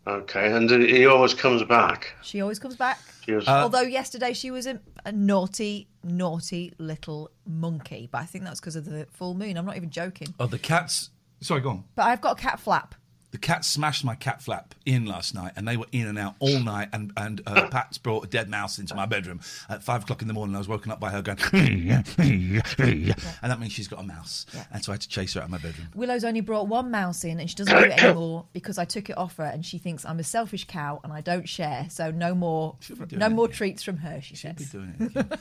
[0.06, 2.14] Okay, and he always comes back.
[2.22, 2.98] She always comes back.
[3.26, 8.44] She was, Although yesterday she was a, a naughty, naughty little monkey, but I think
[8.44, 9.58] that's because of the full moon.
[9.58, 10.34] I'm not even joking.
[10.40, 11.10] Oh, the cats.
[11.42, 11.84] Sorry, go on.
[11.94, 12.94] But I've got a cat flap.
[13.30, 16.34] The cat smashed my cat flap in last night, and they were in and out
[16.38, 16.88] all night.
[16.94, 20.28] And and uh, Pat's brought a dead mouse into my bedroom at five o'clock in
[20.28, 20.54] the morning.
[20.54, 24.82] I was woken up by her going, and that means she's got a mouse, and
[24.82, 25.88] so I had to chase her out of my bedroom.
[25.94, 29.10] Willow's only brought one mouse in and she doesn't do it anymore because I took
[29.10, 31.86] it off her and she thinks I'm a selfish cow and I don't share.
[31.90, 32.76] So no more
[33.12, 33.54] no it, more yeah.
[33.54, 34.72] treats from her, she Should be says.
[34.72, 35.16] doing it.
[35.16, 35.36] okay.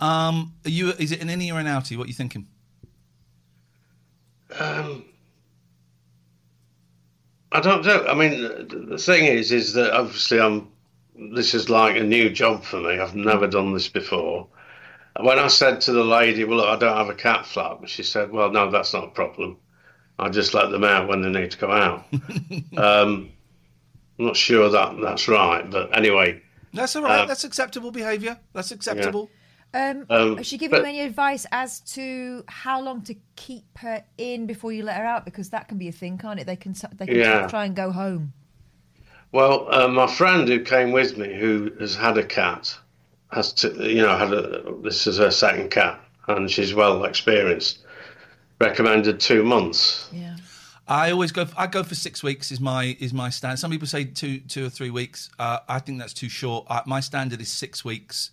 [0.00, 0.90] um, are you?
[0.90, 1.96] Is it an innie or an outie?
[1.96, 2.46] What are you thinking?
[4.58, 5.04] Um,
[7.54, 8.04] I don't know.
[8.06, 10.68] I mean, the- thing is, is that obviously I'm.
[11.16, 12.98] This is like a new job for me.
[12.98, 14.48] I've never done this before.
[15.20, 18.02] When I said to the lady, "Well, look, I don't have a cat flap," she
[18.02, 19.56] said, "Well, no, that's not a problem.
[20.18, 22.04] I just let them out when they need to go out."
[22.76, 23.30] um,
[24.18, 27.20] I'm not sure that that's right, but anyway, That's all right.
[27.20, 28.36] Uh, That's acceptable behaviour.
[28.52, 29.30] That's acceptable.
[29.74, 34.04] Um, Um, has she given you any advice as to how long to keep her
[34.16, 35.24] in before you let her out?
[35.24, 36.46] Because that can be a thing, can't it?
[36.46, 37.48] They can they can Yeah.
[37.48, 38.32] try and go home.
[39.32, 42.78] Well, uh, my friend who came with me, who has had a cat,
[43.32, 44.74] has to, you know, had a.
[44.80, 47.78] This is her second cat, and she's well experienced.
[48.60, 50.08] Recommended two months.
[50.12, 50.36] Yeah.
[50.86, 51.46] I always go.
[51.56, 52.52] I go for six weeks.
[52.52, 53.58] Is my is my standard.
[53.58, 55.30] Some people say two two or three weeks.
[55.36, 56.66] Uh, I think that's too short.
[56.68, 58.30] Uh, my standard is six weeks.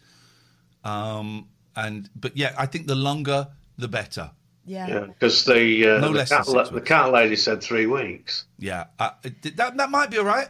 [0.83, 4.31] Um, and but yeah, I think the longer the better.
[4.65, 4.87] Yeah.
[4.87, 6.87] Yeah, because the uh, No the, less than cat, la- the weeks.
[6.87, 8.45] cat lady said three weeks.
[8.59, 9.11] Yeah, uh,
[9.55, 10.49] that that might be all right,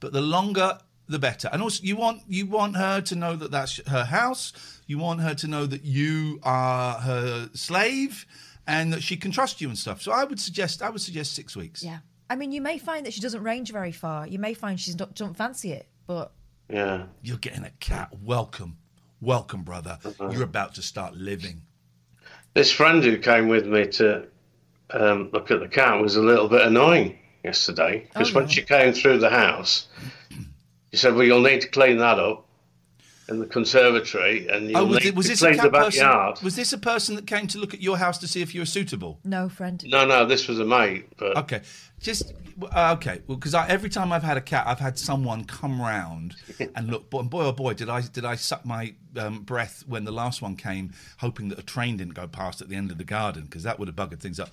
[0.00, 1.48] but the longer the better.
[1.52, 4.52] And also, you want you want her to know that that's her house.
[4.86, 8.26] You want her to know that you are her slave,
[8.66, 10.02] and that she can trust you and stuff.
[10.02, 11.82] So I would suggest I would suggest six weeks.
[11.82, 11.98] Yeah.
[12.30, 14.26] I mean, you may find that she doesn't range very far.
[14.26, 16.32] You may find she's not don't fancy it, but
[16.68, 17.04] Yeah.
[17.22, 18.08] You're getting a cat.
[18.22, 18.78] Welcome,
[19.24, 19.98] welcome, brother.
[20.04, 20.28] Uh-huh.
[20.30, 21.62] You're about to start living.
[22.54, 24.26] This friend who came with me to
[24.90, 28.62] um, look at the cat was a little bit annoying yesterday because Oh, when she
[28.62, 29.88] came through the house,
[30.90, 32.46] she said, "Well, you'll need to clean that up
[33.28, 35.62] in the conservatory, and you'll Oh, was, need it, was to this a clean the
[35.64, 36.00] cat person?
[36.02, 38.54] backyard." Was this a person that came to look at your house to see if
[38.54, 39.18] you were suitable?
[39.24, 39.82] no, friend.
[39.86, 41.06] No, no, this was a mate.
[41.16, 41.62] But Okay,
[42.04, 43.20] just uh, okay.
[43.26, 46.36] Well, because every time I've had a cat, I've had someone come round
[46.76, 47.10] and look.
[47.10, 50.42] Boy, boy, oh boy, did I did I suck my um, breath when the last
[50.42, 53.44] one came, hoping that a train didn't go past at the end of the garden
[53.44, 54.50] because that would have buggered things up.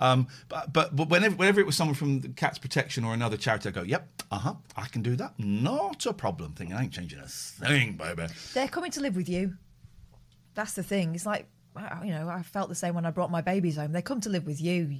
[0.00, 3.36] Um, but, but but whenever whenever it was someone from the Cats Protection or another
[3.36, 5.34] charity, I go, yep, uh huh, I can do that.
[5.38, 6.52] Not a problem.
[6.52, 8.26] Thing, I ain't changing a thing, baby.
[8.54, 9.54] They're coming to live with you.
[10.54, 11.14] That's the thing.
[11.14, 13.92] It's like wow, you know, I felt the same when I brought my babies home.
[13.92, 14.98] They come to live with you.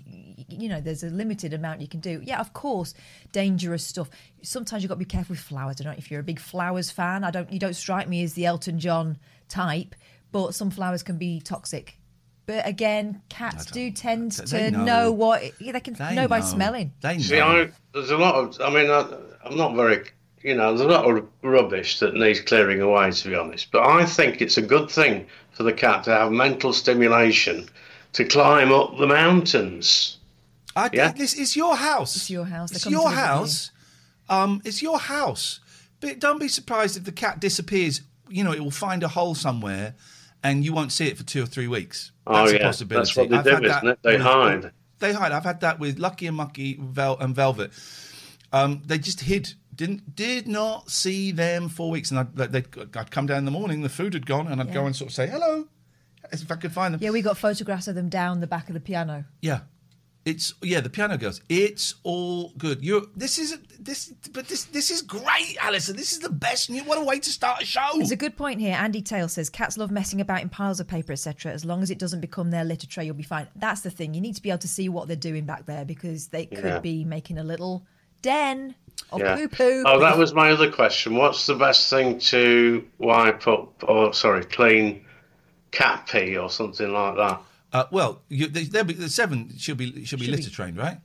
[0.48, 2.20] You know, there's a limited amount you can do.
[2.22, 2.94] Yeah, of course,
[3.32, 4.08] dangerous stuff.
[4.42, 5.80] Sometimes you've got to be careful with flowers.
[5.80, 7.24] I don't know if you're a big flowers fan.
[7.24, 7.52] I don't.
[7.52, 9.94] You don't strike me as the Elton John type,
[10.32, 11.98] but some flowers can be toxic.
[12.46, 14.84] But again, cats do tend to know.
[14.84, 15.12] know.
[15.12, 16.94] what yeah, they can They know by smelling.
[17.02, 17.22] They know.
[17.22, 18.60] See, I, there's a lot of.
[18.62, 19.06] I mean, I,
[19.44, 20.04] I'm not very.
[20.42, 23.70] You know, there's a lot of rubbish that needs clearing away, to be honest.
[23.72, 27.68] But I think it's a good thing for the cat to have mental stimulation
[28.12, 30.18] to climb up the mountains.
[30.76, 31.12] I, Yeah.
[31.12, 32.14] This is your house.
[32.16, 32.70] It's your house.
[32.72, 33.24] It's your live with you.
[33.24, 33.70] house.
[34.28, 35.60] Um, it's your house.
[36.00, 38.02] But don't be surprised if the cat disappears.
[38.28, 39.94] You know, it will find a hole somewhere,
[40.44, 42.12] and you won't see it for two or three weeks.
[42.26, 42.58] Oh, That's yeah.
[42.58, 43.00] a possibility.
[43.06, 43.98] That's what they I've do, had that isn't it?
[44.02, 44.70] They with- hide.
[45.00, 45.32] They hide.
[45.32, 47.70] I've had that with Lucky and Mucky Vel- and Velvet.
[48.52, 49.54] Um, they just hid.
[49.78, 53.50] Didn't did not see them for weeks, and I'd, they'd, I'd come down in the
[53.52, 53.80] morning.
[53.82, 55.68] The food had gone, and I'd go and sort of say hello,
[56.32, 57.00] if I could find them.
[57.02, 59.24] Yeah, we got photographs of them down the back of the piano.
[59.40, 59.60] Yeah.
[60.24, 61.40] It's yeah, the piano girls.
[61.48, 62.84] It's all good.
[62.84, 65.96] You're this is this but this this is great, Alison.
[65.96, 67.88] This is the best new what a way to start a show.
[67.96, 68.74] There's a good point here.
[68.74, 71.52] Andy Taylor says cats love messing about in piles of paper, etc.
[71.52, 73.46] As long as it doesn't become their litter tray, you'll be fine.
[73.56, 74.12] That's the thing.
[74.12, 76.64] You need to be able to see what they're doing back there because they could
[76.64, 76.80] Yeah.
[76.80, 77.86] be making a little
[78.20, 78.74] den
[79.12, 79.36] of Yeah.
[79.36, 79.84] poo poo.
[79.86, 81.16] Oh, that was my other question.
[81.16, 85.04] What's the best thing to wipe up, or sorry, clean
[85.70, 87.40] cat pee or something like that?
[87.72, 90.54] Uh, well, you, they, they'll be, the seven she'll be she'll be Should litter be.
[90.54, 90.98] trained, right?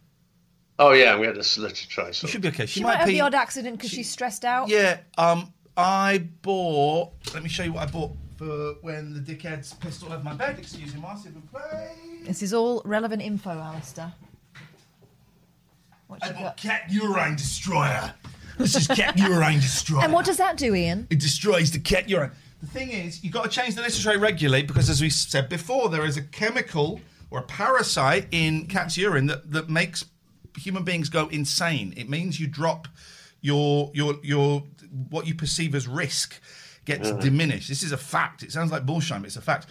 [0.79, 2.07] Oh yeah, we had this litter tray.
[2.07, 2.27] She So.
[2.27, 2.65] should be okay.
[2.65, 3.13] She, she might have pee.
[3.13, 4.69] the odd accident because she's stressed out.
[4.69, 4.99] Yeah.
[5.17, 5.53] Um.
[5.75, 7.13] I bought.
[7.33, 10.33] Let me show you what I bought for when the dickheads pissed all over my
[10.33, 10.57] bed.
[10.59, 11.31] Excuse me, whilst we.
[12.25, 14.13] This is all relevant info, Alistair.
[16.07, 16.57] What I you bought got?
[16.57, 18.13] Cat Urine Destroyer.
[18.57, 20.03] This is Cat Urine Destroyer.
[20.03, 21.07] And what does that do, Iain?
[21.09, 22.31] It destroys the cat urine.
[22.61, 25.49] The thing is, you've got to change the litter tray regularly because, as we said
[25.49, 27.01] before, there is a chemical
[27.31, 30.06] or a parasite in cat's urine that, that makes
[30.58, 31.93] human beings go insane.
[31.97, 32.87] It means you drop
[33.41, 34.63] your your your
[35.10, 36.39] what you perceive as risk
[36.85, 37.69] gets diminished.
[37.69, 38.43] This is a fact.
[38.43, 39.67] It sounds like bullshit, but it's a fact.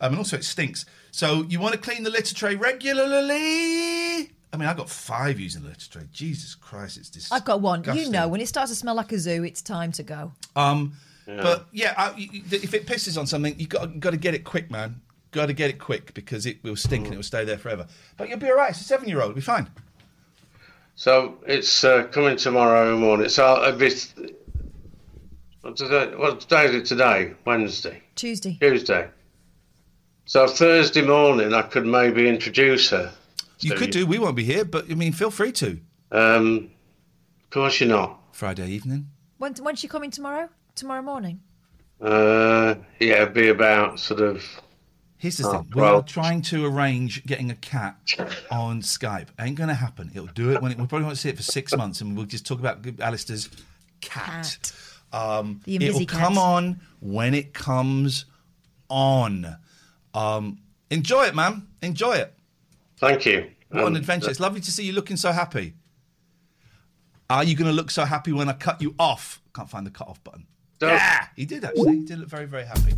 [0.00, 0.84] Um, and also, it stinks.
[1.10, 4.32] So you want to clean the litter tray regularly.
[4.52, 6.02] I mean, I got five using the litter tray.
[6.12, 7.36] Jesus Christ, it's disgusting.
[7.36, 7.84] I've got one.
[7.94, 10.32] You know, when it starts to smell like a zoo, it's time to go.
[10.56, 10.94] Um,
[11.26, 14.34] but yeah, I, you- you- if it pisses on something, you got got to get
[14.34, 15.00] it quick, man.
[15.32, 17.86] Got to get it quick because it will stink and it will stay there forever.
[18.16, 18.70] But you'll be all right.
[18.70, 19.30] It's a seven-year-old.
[19.32, 19.68] It'll be fine.
[20.96, 23.28] So it's uh, coming tomorrow morning.
[23.28, 23.90] So I'll be.
[25.60, 26.14] What today?
[26.16, 27.34] What day is it today?
[27.44, 28.56] Wednesday, Tuesday.
[28.60, 29.08] Tuesday.
[30.24, 33.12] So Thursday morning, I could maybe introduce her.
[33.60, 34.06] You So could do.
[34.06, 35.80] We won't be here, but I mean, feel free to.
[36.12, 36.70] Um,
[37.44, 38.18] of course you're not.
[38.32, 39.08] Friday evening.
[39.38, 40.48] When, when's she coming tomorrow?
[40.74, 41.40] Tomorrow morning?
[42.00, 44.44] Uh, yeah, it'd be about sort of.
[45.16, 45.96] Here's the Oh, thing: we well.
[45.96, 47.96] are trying to arrange getting a cat
[48.52, 49.26] on Skype.
[49.40, 50.10] Ain't going to happen.
[50.14, 52.26] It'll do it when it, we probably won't see it for six months, and we'll
[52.26, 53.48] just talk about Alistair's
[54.00, 54.72] cat.
[55.12, 56.08] Um, The it will cat.
[56.20, 58.26] come on when it comes
[58.88, 59.56] on.
[60.14, 60.58] Um,
[60.90, 61.66] enjoy it, man.
[61.82, 62.32] Enjoy it.
[62.98, 63.50] Thank you.
[63.70, 64.30] What an Um, adventure!
[64.30, 65.74] It's lovely to see you looking so happy.
[67.30, 69.42] Are you going to look so happy when I cut you off?
[69.54, 70.46] Can't find the cut off button.
[70.78, 71.98] Don't- Yeah, he did actually.
[71.98, 72.94] He did look very, very happy.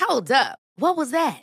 [0.00, 0.58] Hold up.
[0.76, 1.42] What was that?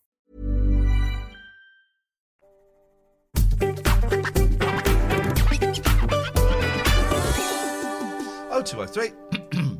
[8.61, 9.09] Oh, 0203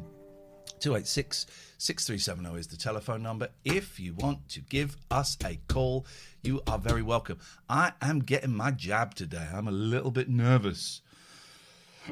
[0.80, 1.46] 286
[1.78, 3.50] 6370 is the telephone number.
[3.64, 6.08] If you want to give us a call,
[6.42, 7.38] you are very welcome.
[7.70, 9.48] I am getting my jab today.
[9.54, 11.04] I'm a little bit nervous.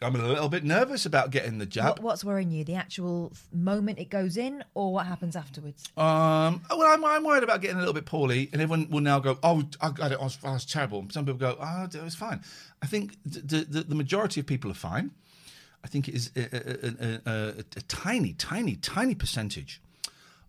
[0.00, 1.98] I'm a little bit nervous about getting the jab.
[1.98, 2.64] What, what's worrying you?
[2.64, 5.84] The actual moment it goes in or what happens afterwards?
[5.94, 9.18] Um, well, I'm, I'm worried about getting a little bit poorly, and everyone will now
[9.18, 10.18] go, "Oh, I got it.
[10.18, 12.40] I was, I was terrible." Some people go, "Oh, it was fine."
[12.82, 15.10] I think the, the, the majority of people are fine.
[15.82, 19.80] I think it is a, a, a, a, a tiny, tiny, tiny percentage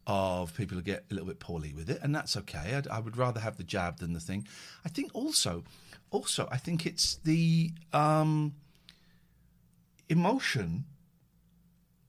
[0.08, 2.76] of people who get a little bit poorly with it, and that's okay.
[2.76, 4.48] I'd, I would rather have the jab than the thing.
[4.84, 5.64] I think also,
[6.10, 8.54] also, I think it's the um,
[10.10, 10.86] emotion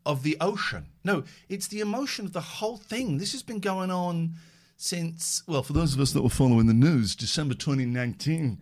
[0.04, 0.86] of the ocean.
[1.04, 3.18] No, it's the emotion of the whole thing.
[3.18, 4.34] This has been going on
[4.76, 8.58] since, well, for those of us that were following the news, December 2019.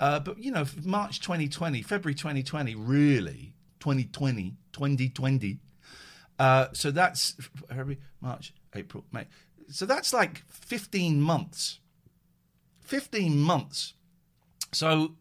[0.00, 5.58] Uh, but, you know, March 2020, February 2020, really, 2020, 2020.
[6.38, 7.34] Uh, so that's
[7.68, 9.26] February, March, April, May.
[9.70, 11.80] So that's like 15 months.
[12.82, 13.94] 15 months.
[14.70, 15.16] So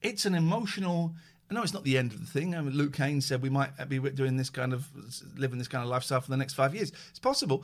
[0.00, 1.14] it's an emotional.
[1.48, 2.56] I know it's not the end of the thing.
[2.56, 4.88] I mean, Luke Kane said we might be doing this kind of
[5.36, 6.90] living this kind of lifestyle for the next five years.
[7.10, 7.62] It's possible,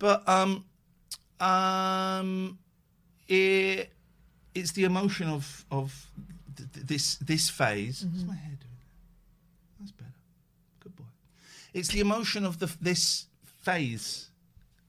[0.00, 0.64] but um,
[1.38, 2.58] um,
[3.28, 3.92] it,
[4.56, 6.10] it's the emotion of of
[6.56, 8.04] th- th- this this phase.
[8.04, 8.68] What's my hair doing?
[9.78, 10.10] That's better.
[10.80, 11.04] Good boy.
[11.74, 14.30] It's the emotion of the this phase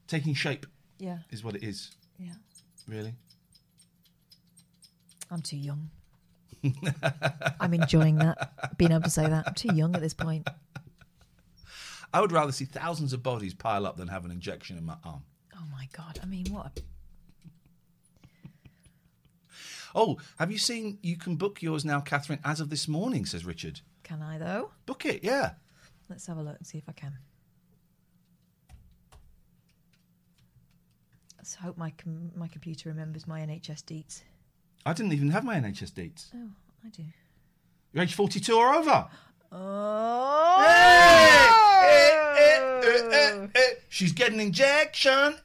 [0.07, 0.65] taking shape.
[0.97, 1.19] Yeah.
[1.31, 1.91] is what it is.
[2.17, 2.33] Yeah.
[2.87, 3.13] Really.
[5.31, 5.89] I'm too young.
[7.61, 9.47] I'm enjoying that, being able to say that.
[9.47, 10.49] I'm too young at this point.
[12.13, 14.95] I would rather see thousands of bodies pile up than have an injection in my
[15.05, 15.21] arm.
[15.55, 16.19] Oh my God.
[16.21, 16.79] I mean, what?
[16.79, 16.81] A,
[19.95, 20.99] Oh, have you seen?
[21.01, 23.81] You can book yours now, Katherine, as of this morning, says Richard.
[24.03, 24.71] can I, though?
[24.85, 25.53] Book it, yeah.
[26.09, 27.13] Let's have a look and see if I can.
[31.37, 34.23] Let's hope my com- my computer remembers my NHS deets.
[34.85, 36.29] I didn't even have my NHS deets.
[36.35, 36.49] Oh,
[36.85, 37.03] I do.
[37.93, 39.07] You're age 42 or over.
[39.51, 40.57] Oh!
[40.59, 41.49] Hey!
[43.89, 45.35] She's getting injection.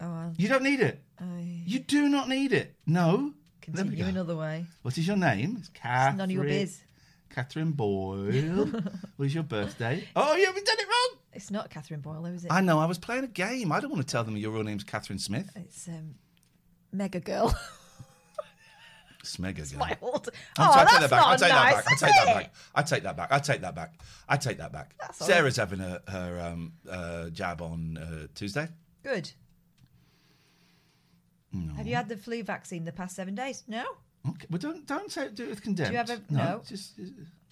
[0.00, 1.02] Oh, You don't need it.
[1.20, 1.62] I...
[1.66, 2.74] You do not need it.
[2.86, 3.34] No.
[3.76, 4.08] Continue go.
[4.08, 4.66] another way.
[4.82, 5.56] What is your name?
[5.58, 6.16] It's Katherine.
[6.18, 6.80] none of your biz.
[7.30, 8.66] Katherine Boyle.
[9.16, 10.06] what is your birthday?
[10.16, 11.18] Oh, you haven't done it wrong.
[11.32, 12.52] It's not Katherine Boyle, is it?
[12.52, 12.78] I know.
[12.80, 13.70] I was playing a game.
[13.70, 15.48] I don't want to tell them your real name's Catherine Smith.
[15.54, 16.16] It's um,
[16.92, 17.54] Mega Girl.
[19.24, 19.78] Smega girl.
[19.78, 20.30] my old.
[20.56, 21.22] I'll Oh, take that's that back.
[21.26, 21.92] I'll take nice, that back.
[21.92, 22.52] I'll take that back.
[22.74, 23.32] I take that back.
[23.32, 24.00] I take that back.
[24.28, 24.94] I take that back.
[24.98, 28.68] That's Sarah's having her, her um, uh, jab on uh, Tuesday.
[29.02, 29.30] Good.
[31.76, 33.64] Have you had the flu vaccine the past seven days?
[33.66, 33.84] No.
[34.28, 34.46] Okay.
[34.50, 35.88] Well, don't don't say do it with condemned.
[35.88, 36.44] Do you have a- no?
[36.44, 36.62] no.
[36.68, 37.02] Just uh,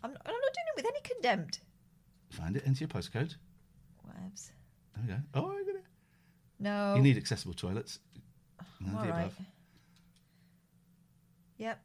[0.05, 1.59] I'm, I'm not doing it with any condemned.
[2.31, 3.35] find it into your postcode.
[4.07, 4.51] Whatevs.
[4.95, 5.19] There we go.
[5.35, 5.85] Oh, I got it.
[6.61, 6.95] No.
[6.97, 7.99] You need accessible toilets.
[8.81, 9.21] None of the right.
[9.23, 9.35] above.
[11.59, 11.81] Yep.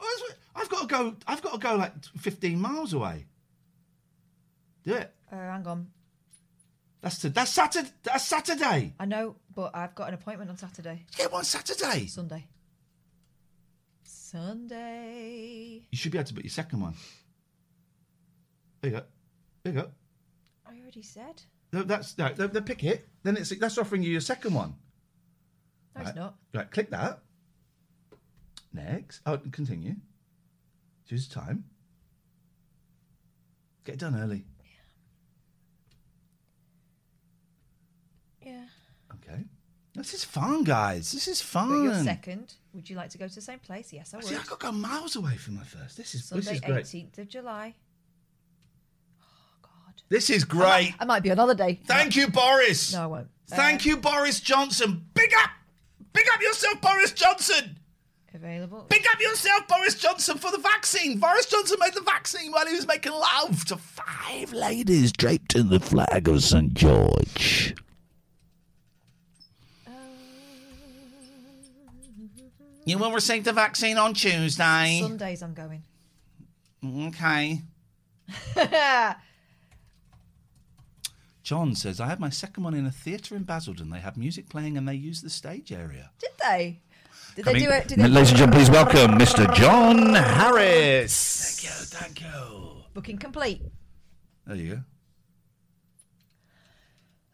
[0.00, 1.16] Oh, I've got to go.
[1.26, 3.26] I've got to go like 15 miles away.
[4.84, 5.14] Do it.
[5.30, 5.86] Uh, hang on.
[7.04, 7.90] That's to, that's Saturday.
[8.02, 8.94] That's Saturday.
[8.98, 11.04] I know, but I've got an appointment on Saturday.
[11.14, 12.06] Get one Saturday.
[12.06, 12.46] Sunday.
[14.04, 15.82] Sunday.
[15.90, 16.94] You should be able to put your second one.
[18.80, 19.04] There you go.
[19.62, 19.90] There you go.
[20.66, 21.42] I already said.
[21.74, 22.30] No, that's no.
[22.30, 23.06] They, pick it.
[23.22, 24.74] Then it's that's offering you your second one.
[25.94, 26.08] No, right.
[26.08, 26.36] it's not.
[26.54, 26.70] Right.
[26.70, 27.18] Click that.
[28.72, 29.20] Next.
[29.26, 29.96] Oh, continue.
[31.06, 31.64] Choose time.
[33.84, 34.46] Get it done early.
[38.44, 38.66] Yeah.
[39.22, 39.42] Okay.
[39.94, 41.12] This is fun, guys.
[41.12, 41.84] This is But fun.
[41.84, 42.54] your second.
[42.72, 43.92] Would you like to go to the same place?
[43.92, 44.26] Yes, I would.
[44.26, 45.96] See, I got go miles away from my first.
[45.96, 46.84] This is this is great.
[46.84, 47.74] 18th of July.
[49.64, 49.68] Oh,
[50.08, 50.62] this is I great.
[50.64, 51.80] might, I might be on holiday.
[51.86, 52.92] Thank you, Boris.
[52.92, 53.28] No, I won't.
[53.52, 55.04] Uh, Thank you, Boris Johnson.
[55.14, 55.50] Big up,
[56.12, 57.78] big up yourself, Boris Johnson.
[58.34, 58.86] Available.
[58.88, 61.20] Big up yourself, Boris Johnson, for the vaccine.
[61.20, 65.68] Boris Johnson made the vaccine while he was making love to five ladies draped in
[65.68, 66.74] the flag of St.
[66.74, 67.76] George.
[72.84, 74.98] You will receive the vaccine on Tuesday.
[75.00, 75.82] Sundays I'm going.
[76.84, 77.62] Okay.
[81.42, 83.90] John says, I had my second one in a theatre in Basildon.
[83.90, 86.10] They had music playing and they used the stage area.
[86.18, 86.80] Did they?
[87.36, 87.88] Did Coming- they do it?
[87.88, 89.54] Did they Ladies and gentlemen, please welcome Mr.
[89.54, 91.60] John Harris.
[91.60, 92.70] Thank you, thank you.
[92.94, 93.60] Booking complete.
[94.46, 94.80] There you go.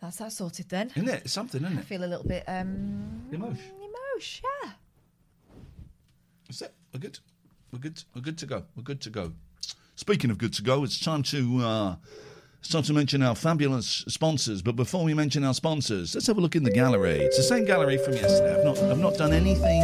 [0.01, 0.91] That's that sorted then.
[0.97, 1.23] Isn't it?
[1.25, 1.81] It's something, isn't it?
[1.81, 1.87] I it?
[1.87, 3.59] feel a little bit um Emotion.
[4.15, 4.45] emotion.
[4.65, 4.71] Yeah.
[6.93, 7.19] We're good.
[7.73, 8.03] We're good.
[8.15, 8.65] We're good to go.
[8.77, 9.33] We're good to go.
[9.97, 11.97] Speaking of good to go, it's time to uh,
[12.59, 14.63] it's time to mention our fabulous sponsors.
[14.63, 17.19] But before we mention our sponsors, let's have a look in the gallery.
[17.21, 18.59] It's the same gallery from yesterday.
[18.59, 19.81] I've not I've not done anything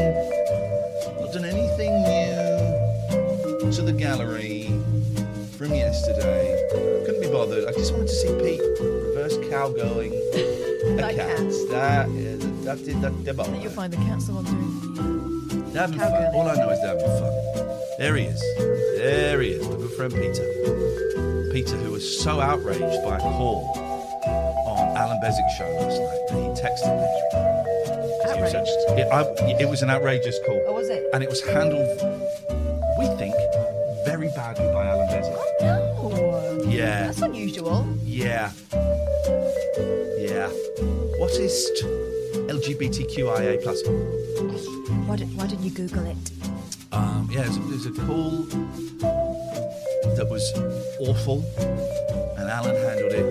[1.20, 4.64] not done anything new to the gallery
[5.58, 6.66] from yesterday.
[7.04, 7.66] Couldn't be bothered.
[7.66, 11.36] I just wanted to see Pete reverse cowgirling a That cat.
[11.36, 11.68] cat.
[11.70, 15.25] That is that that did I think you'll find the cat's the one doing
[15.76, 16.34] they're having fun.
[16.34, 17.32] All I know is they're having fun.
[17.98, 18.40] There he is.
[18.98, 19.68] There he is.
[19.68, 20.44] My good friend Peter.
[21.52, 23.64] Peter, who was so outraged by a call
[24.66, 27.06] on Alan Bezick's show last night that he texted me.
[28.28, 28.68] Outraged?
[28.98, 30.62] It, I- it was an outrageous call.
[30.66, 31.04] Oh, was it?
[31.14, 31.88] And it was handled,
[32.98, 33.34] we think,
[34.04, 35.38] very badly by Alan Bezick.
[35.62, 36.62] No.
[36.68, 37.06] Yeah.
[37.06, 37.86] That's unusual.
[38.04, 38.50] Yeah.
[40.18, 40.48] Yeah.
[41.18, 41.86] What is t-
[42.56, 43.82] LGBTQIA plus?
[45.06, 46.16] Why, did, why didn't you Google it?
[46.90, 48.30] Um, yeah, there's a, there's a call
[50.16, 50.42] that was
[51.00, 51.44] awful,
[52.38, 53.26] and Alan handled it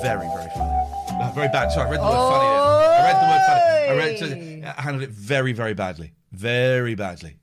[0.00, 1.22] very, very funny.
[1.22, 1.70] Uh, very bad.
[1.70, 2.46] Sorry, I read the word funny.
[2.48, 3.90] I read the word funny.
[3.90, 6.14] I read I handled it very, very badly.
[6.32, 7.36] Very badly.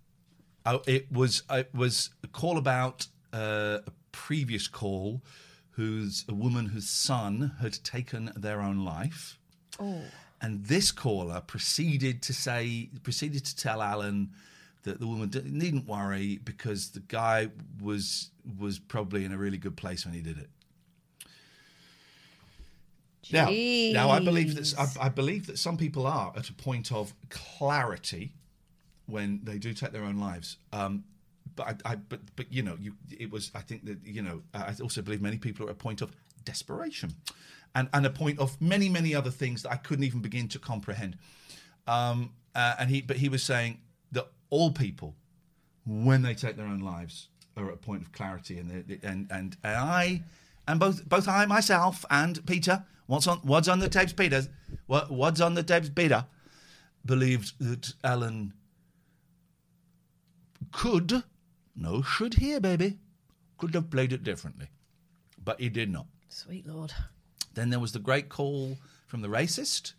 [0.65, 5.21] Oh, it was it was a call about uh, a previous call,
[5.71, 9.37] who's a woman whose son had taken their own life.
[9.79, 10.01] Oh.
[10.41, 14.29] And this caller proceeded to say, proceeded to tell Alan
[14.83, 17.49] that the woman needn't worry because the guy
[17.81, 20.49] was was probably in a really good place when he did it.
[23.31, 26.91] Now, now I believe that I, I believe that some people are at a point
[26.91, 28.33] of clarity
[29.05, 30.57] when they do take their own lives.
[30.73, 31.03] Um,
[31.55, 33.51] but I, I but but you know, you it was.
[33.53, 34.41] I think that you know.
[34.53, 36.11] I also believe many people are at a point of
[36.43, 37.13] desperation,
[37.75, 40.59] and and a point of many many other things that I couldn't even begin to
[40.59, 41.17] comprehend.
[41.87, 43.79] Um, uh, and he, but he was saying
[44.11, 45.15] that all people,
[45.85, 49.27] when they take their own lives, are at a point of clarity, and they, and
[49.31, 50.23] and and I
[50.67, 54.43] and both both I myself and Peter, what's on what's on the tapes, Peter,
[54.87, 56.25] what what's on the tapes, Peter,
[57.05, 58.53] believed that Alan
[60.71, 61.23] could,
[61.75, 62.99] no, should here, baby,
[63.57, 64.67] could have played it differently,
[65.43, 66.05] but he did not.
[66.29, 66.93] Sweet Lord.
[67.53, 68.77] Then there was the great call
[69.07, 69.93] from the racist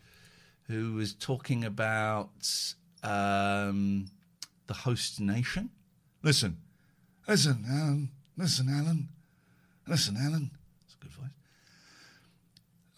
[0.68, 2.30] who was talking about
[3.02, 4.06] um,
[4.66, 5.70] the host nation.
[6.22, 6.58] Listen,
[7.26, 9.08] listen, Alan, listen, Alan,
[9.86, 10.50] listen, Alan.
[10.80, 11.30] That's a good voice.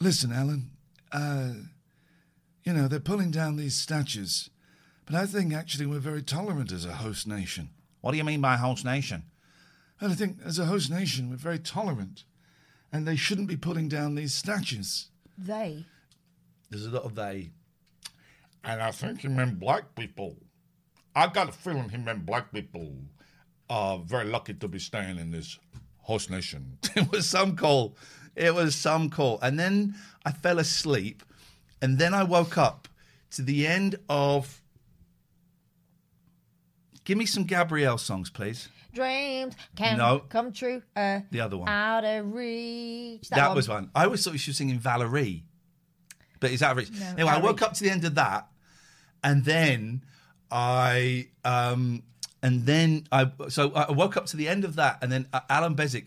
[0.01, 0.71] Listen, Alan,
[1.13, 1.53] uh,
[2.65, 4.51] you know, they're pulling down these statues,
[5.07, 7.71] but I think actually we're very tolerant as a host nation.
[8.01, 9.25] What do you mean by host nation?
[10.01, 12.25] Well, I think as a host nation, we're very tolerant,
[12.93, 15.09] and they shouldn't be pulling down these statues.
[15.38, 15.86] They.
[16.70, 17.51] There's a lot of they.
[18.64, 20.36] And I think he meant black people.
[21.16, 22.95] I got a feeling he meant black people
[23.68, 25.59] are very lucky to be staying in this
[26.03, 26.78] host nation.
[26.95, 27.97] it was some call.
[28.36, 29.38] It was some call.
[29.40, 31.22] And then I fell asleep.
[31.80, 32.88] And then I woke up
[33.32, 34.61] to the end of.
[37.05, 38.68] Give me some Gabrielle songs, please.
[38.95, 40.20] Dreams can No.
[40.28, 40.82] come true.
[40.95, 41.68] Uh, The other one.
[41.68, 43.28] Out of reach.
[43.30, 43.57] That, one.
[43.57, 43.90] was one.
[43.95, 45.45] I always thought she was singing Valerie.
[46.40, 46.90] But is that reach?
[46.90, 48.49] No, anyway, I woke up to the end of that.
[49.24, 50.05] And then
[50.51, 51.28] I.
[51.45, 52.03] um
[52.45, 55.40] and then I so I woke up to the end of that, and then uh,
[55.49, 56.07] Alan Bezic.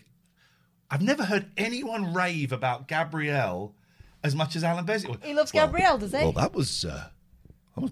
[0.90, 3.74] I've never heard anyone rave about Gabrielle
[4.22, 5.24] as much as Alan Bezic.
[5.24, 6.18] He loves Gabrielle, does he?
[6.18, 7.08] Well, that was uh,
[7.74, 7.90] that was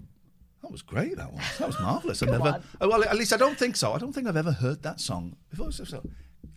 [0.65, 1.15] that was great.
[1.17, 2.21] That was that was marvelous.
[2.23, 2.43] I never.
[2.49, 2.63] on.
[2.81, 3.93] Oh, well, at least I don't think so.
[3.93, 5.71] I don't think I've ever heard that song before.
[5.71, 6.03] So, so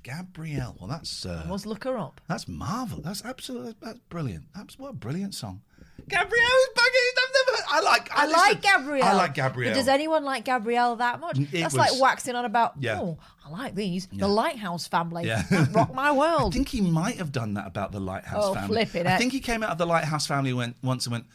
[0.03, 0.77] Gabrielle.
[0.81, 2.21] Well, that's uh, Let's look her up.
[2.29, 3.05] that's marvelous.
[3.05, 4.45] That's absolutely that's brilliant.
[4.55, 5.63] That's what a brilliant song.
[6.09, 7.13] Gabrielle is banging.
[7.19, 7.59] I've never.
[7.59, 8.11] Heard, I like.
[8.13, 9.07] I, listen, like Gabrielle.
[9.07, 9.73] I like Gabrielle.
[9.73, 11.39] But does anyone like Gabrielle that much?
[11.39, 13.01] It That's was- like waxing on about, Yeah.
[13.01, 14.09] oh, I like these.
[14.13, 15.27] The Lighthouse family.
[15.27, 15.43] Yeah.
[15.73, 16.55] Rock my world.
[16.55, 18.85] I think he might have done that about the Lighthouse Oh, family.
[18.87, 21.27] flipping I think he came out of the Lighthouse family went once and went,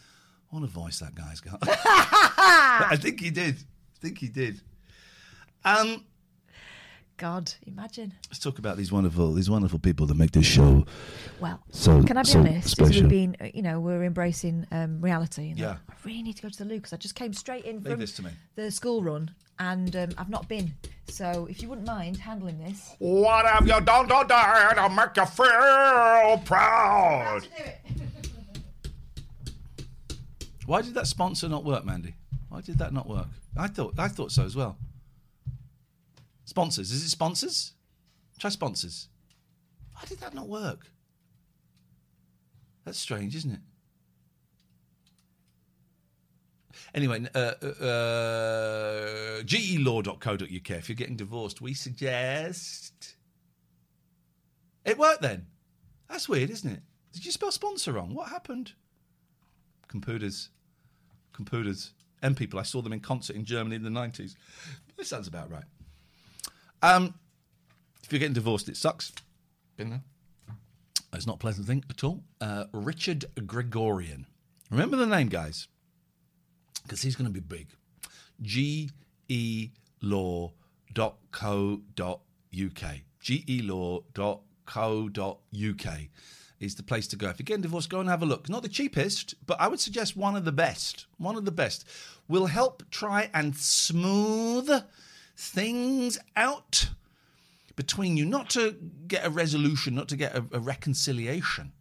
[0.53, 3.55] "What a voice that guy's got." I think he did.
[3.55, 4.61] I think he did.
[5.65, 6.03] Um,
[7.17, 8.13] God, imagine.
[8.29, 10.85] let's talk about these wonderful, these wonderful people that make this show.
[11.39, 12.65] Well, So- can I be so honest?
[12.65, 13.01] As special.
[13.01, 15.49] we've been, uh, you know, we're embracing um, reality.
[15.51, 15.77] And Yeah.
[15.89, 17.91] I really need to go to the loo because I just came straight in Leave
[17.91, 18.31] from this to me.
[18.55, 20.73] the school run and um, I've not been.
[21.07, 22.95] So if you wouldn't mind handling this.
[22.99, 27.47] What have you done today to make you feel proud?
[30.66, 32.16] Why did that sponsor not work, Mandy?
[32.49, 33.28] Why did that not work?
[33.57, 34.78] I thought, I thought so as well.
[36.45, 37.74] Sponsors, is it sponsors?
[38.39, 39.07] Try sponsors.
[39.93, 40.88] Why did that not work?
[42.86, 43.59] That's strange, isn't it?
[46.93, 50.70] Anyway, uh, uh, uh, gelaw.co.uk.
[50.70, 53.16] If you're getting divorced, we suggest.
[54.86, 55.47] It worked then.
[56.09, 56.82] That's weird, isn't it?
[57.14, 58.14] Did you spell sponsor wrong?
[58.14, 58.74] What happened?
[59.88, 60.49] Computers.
[61.34, 61.91] Computers.
[62.21, 62.59] and people.
[62.59, 64.36] I saw them in concert in Germany in the 90s.
[64.95, 65.65] This sounds about right.
[66.81, 67.15] Um,
[68.03, 69.11] if you're getting divorced, it sucks.
[69.75, 70.03] Been there.
[71.13, 72.23] It's not a pleasant thing at all.
[72.39, 74.25] Uh, Richard Gregorian.
[74.71, 75.67] Remember the name, guys,
[76.84, 77.67] because he's going to be big.
[78.41, 78.89] G
[79.27, 79.69] E
[80.01, 80.53] law.co.uk.
[83.21, 85.99] gelaw.co.uk
[86.64, 87.30] is the place to go.
[87.30, 88.49] If you're getting divorced, go and have a look.
[88.49, 91.05] Not the cheapest, but I would suggest one of the best.
[91.18, 91.86] One of the best.
[92.28, 94.70] Will help try and smooth
[95.36, 96.89] things out
[97.76, 98.76] between you, not to
[99.07, 101.74] get a resolution, not to get a, a reconciliation,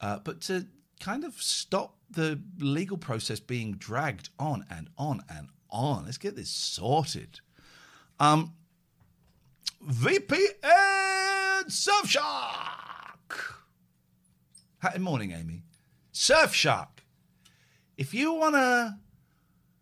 [0.00, 0.66] uh, but to
[1.00, 6.04] kind of stop the legal process being dragged on and on and on.
[6.04, 7.40] Let's get this sorted.
[8.20, 8.54] Um,
[9.84, 12.77] VPN Surfshark.
[14.80, 15.64] Happy morning, Amy.
[16.14, 17.00] Surfshark.
[17.96, 18.96] If you want to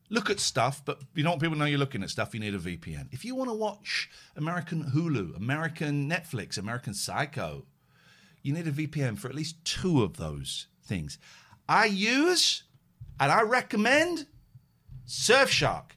[0.09, 2.55] look at stuff, but you don't want people know you're looking at stuff, you need
[2.55, 3.09] a VPN.
[3.13, 7.67] If you want to watch American Hulu, American Netflix, American Psycho,
[8.43, 11.19] you need a VPN for at least two of those things.
[11.69, 12.63] I use
[13.21, 14.27] and I recommend
[15.07, 15.91] Surfshark.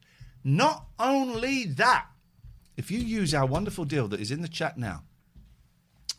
[0.43, 2.08] Not only that,
[2.76, 5.04] if you use our wonderful deal that is in the chat now,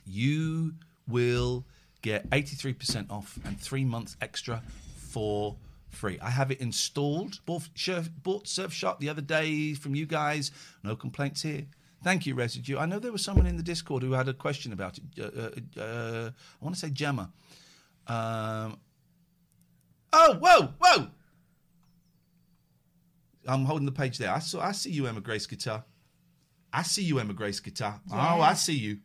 [0.07, 0.76] you
[1.07, 1.66] will
[2.03, 4.63] get 83% off and three months extra
[4.97, 5.57] for
[5.89, 6.19] free.
[6.21, 7.45] I have it installed.
[7.47, 10.51] Bought, Surf- bought Surfshark the other day from you guys.
[10.83, 11.67] No complaints here.
[12.03, 12.79] Thank you, Residue.
[12.79, 15.05] I know there was someone in the Discord who had a question about it.
[15.19, 17.31] Uh, uh, uh, I want to say Gemma.
[18.07, 18.79] Um,
[20.13, 21.09] oh, whoa, whoa!
[23.47, 24.33] I'm holding the page there.
[24.33, 24.61] I saw.
[24.61, 25.85] I see you, Emma Grace guitar.
[26.73, 28.01] I see you, Emma Grace guitar.
[28.11, 28.99] Oh, I see you.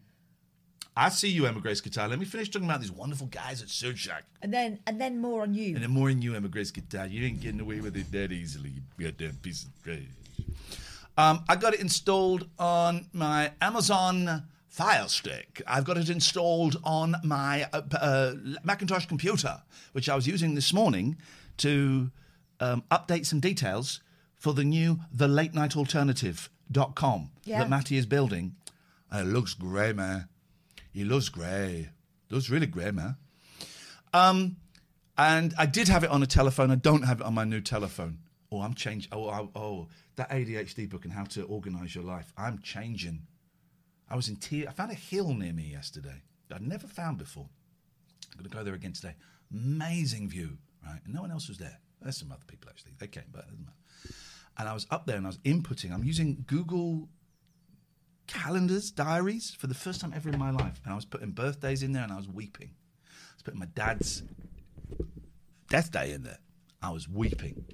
[0.98, 2.08] I see you, Emma Grace Guitar.
[2.08, 4.22] Let me finish talking about these wonderful guys at Surfshark.
[4.42, 5.76] And then and then more on you.
[5.76, 7.06] And then more on you, Emma Grace Guitar.
[7.08, 10.00] You ain't getting away with it that easily, you goddamn piece of trash.
[11.18, 15.62] Um, I got it installed on my Amazon Fire Stick.
[15.68, 18.34] I've got it installed on my uh, uh,
[18.64, 19.62] Macintosh computer,
[19.94, 21.18] which I was using this morning
[21.58, 22.12] to
[22.60, 24.02] um, update some details
[24.36, 27.60] for the new The Late Night Alternative.com Yeah.
[27.60, 28.56] that Matty is building.
[29.12, 30.28] And it looks great, man.
[30.96, 31.90] It loves grey.
[32.30, 33.18] looks really grey, man.
[34.14, 34.56] Um,
[35.18, 36.72] and I did have it on a telephone.
[36.72, 38.20] I don't have it on my new telephone.
[38.50, 39.10] Oh, I'm changing.
[39.12, 42.32] Oh, oh, oh, that ADHD book and how to organize your life.
[42.38, 43.24] I'm changing.
[44.10, 44.68] I was in tears.
[44.70, 47.50] I found a hill near me yesterday that I'd never found before.
[48.32, 49.16] I'm going to go there again today.
[49.52, 51.02] Amazing view, right?
[51.04, 51.78] And no one else was there.
[52.02, 52.92] There's some other people actually.
[53.00, 54.16] They came, but it doesn't matter.
[54.58, 55.92] And I was up there and I was inputting.
[55.92, 57.10] I'm using Google
[58.28, 60.82] calendars, diaries for the first time ever in my life.
[60.84, 62.72] And I was putting birthdays in there and I was weeping.
[63.04, 64.24] I was putting my dad's
[65.70, 66.40] death day in there.
[66.82, 67.66] I was weeping.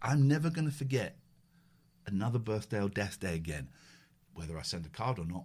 [0.00, 1.16] I'm never going to forget
[2.06, 3.68] another birthday or death day again.
[4.34, 5.44] Whether I send a card or not,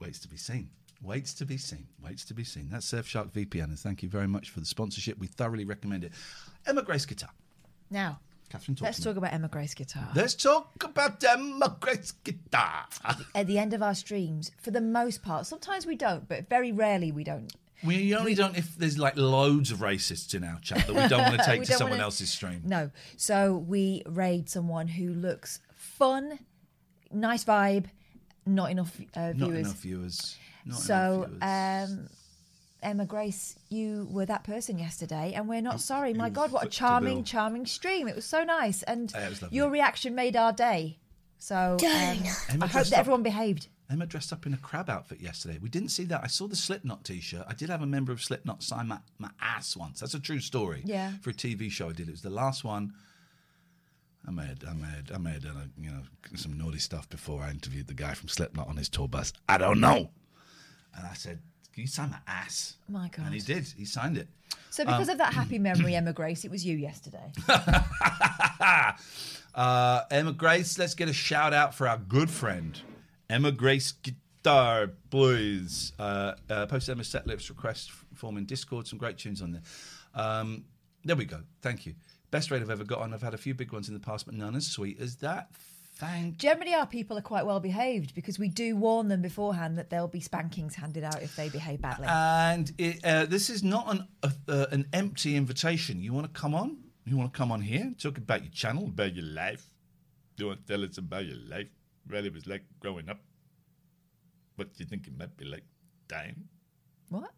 [0.00, 0.70] waits to be seen.
[1.02, 1.86] Waits to be seen.
[2.02, 2.68] Waits to be seen.
[2.70, 5.18] That's Surfshark VPN, and thank you very much for the sponsorship.
[5.18, 6.12] We thoroughly recommend it.
[6.66, 7.30] Emma Grace Guitar.
[7.90, 8.20] Now,
[8.50, 10.08] Katherine, let's talk about Emma Grace guitar.
[10.14, 12.86] Let's talk about Emma Grace Guitar.
[13.34, 16.72] At the end of our streams, for the most part, sometimes we don't, but very
[16.72, 17.52] rarely we don't.
[17.84, 21.22] We only don't if there's like loads of racists in our chat that we don't
[21.22, 22.62] want to take to someone wanna- else's stream.
[22.64, 22.90] No.
[23.16, 26.38] So we raid someone who looks fun,
[27.12, 27.86] nice vibe,
[28.44, 29.58] not enough uh, Not viewers.
[29.66, 30.36] enough viewers.
[30.66, 31.98] Not so, enough viewers.
[32.00, 32.08] um,
[32.82, 36.14] Emma Grace, you were that person yesterday, and we're not sorry.
[36.14, 38.08] My God, what a charming, charming stream!
[38.08, 39.56] It was so nice, and Yeah, it was lovely.
[39.56, 40.98] your reaction made our day.
[41.38, 43.68] So um, Emma I hope dressed that up- everyone behaved.
[43.90, 45.58] Emma dressed up in a crab outfit yesterday.
[45.60, 46.20] We didn't see that.
[46.22, 47.44] I saw the Slipknot t-shirt.
[47.48, 49.98] I did have a member of Slipknot sign my, my ass once.
[49.98, 50.82] That's a true story.
[50.84, 51.14] Yeah.
[51.22, 52.06] For a TV show I did.
[52.06, 52.92] It was the last one.
[54.28, 56.02] I may have, I may have, I may have done a, you know
[56.36, 59.32] some naughty stuff before I interviewed the guy from Slipknot on his tour bus.
[59.48, 60.10] I don't know.
[60.96, 61.40] And I said,
[61.72, 63.26] "Can you sign my ass?" My God.
[63.26, 63.66] And he did.
[63.76, 64.28] He signed it.
[64.70, 67.32] So because Um, of that happy memory, Emma Grace, it was you yesterday.
[69.54, 72.80] uh, Emma Grace, let's get a shout out for our good friend,
[73.28, 75.92] Emma Grace Guitar, Blues.
[75.98, 78.86] Uh, uh, post Emma set lips request form in Discord.
[78.86, 79.62] Some great tunes on there.
[80.14, 80.64] Um,
[81.04, 81.40] there we go.
[81.62, 81.94] Thank you.
[82.30, 83.12] Best rate I've ever got on.
[83.12, 85.50] I've had a few big ones in the past, but none as sweet as that.
[86.00, 89.90] Thank Generally, our people are quite well behaved because we do warn them beforehand that
[89.90, 92.06] there'll be spankings handed out if they behave badly.
[92.08, 96.02] And it, uh, this is not an uh, uh, an empty invitation.
[96.02, 96.78] You want to come on?
[97.04, 97.92] You want to come on here?
[97.98, 99.66] Talk about your channel, about your life.
[100.38, 101.68] You want to tell us about your life?
[102.08, 103.20] What it was like growing up?
[104.56, 105.64] What do you think it might be like
[106.08, 106.48] dying?
[107.10, 107.30] What?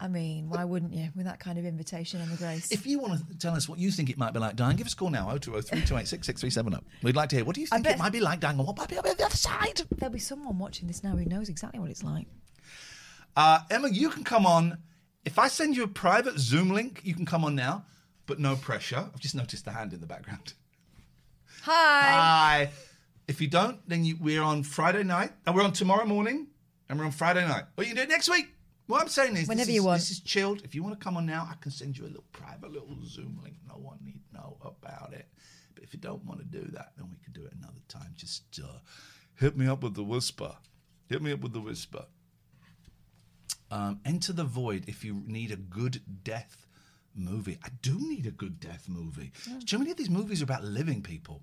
[0.00, 2.70] I mean, why wouldn't you with that kind of invitation, and the Grace?
[2.70, 4.86] If you want to tell us what you think it might be like dying, give
[4.86, 7.96] us a call now 0203 286 We'd like to hear what do you think bet-
[7.96, 9.82] it might be like dying and what might be on the other side?
[9.96, 12.26] There'll be someone watching this now who knows exactly what it's like.
[13.36, 14.78] Uh, Emma, you can come on.
[15.24, 17.84] If I send you a private Zoom link, you can come on now,
[18.26, 19.08] but no pressure.
[19.12, 20.54] I've just noticed the hand in the background.
[21.62, 22.10] Hi.
[22.10, 22.70] Hi.
[23.26, 26.46] If you don't, then you, we're on Friday night, and we're on tomorrow morning,
[26.88, 27.64] and we're on Friday night.
[27.76, 28.46] Or you can do it next week.
[28.88, 30.00] What I'm saying is, Whenever this you is, want.
[30.00, 30.62] This is chilled.
[30.64, 32.96] If you want to come on now, I can send you a little private little
[33.04, 33.56] Zoom link.
[33.68, 35.26] No one need know about it.
[35.74, 38.14] But if you don't want to do that, then we can do it another time.
[38.16, 38.78] Just uh,
[39.34, 40.56] hit me up with the whisper.
[41.08, 42.06] Hit me up with the whisper.
[43.70, 46.66] Um, Enter the Void if you need a good death
[47.14, 47.58] movie.
[47.62, 49.32] I do need a good death movie.
[49.66, 51.42] Too many of these movies are about living people.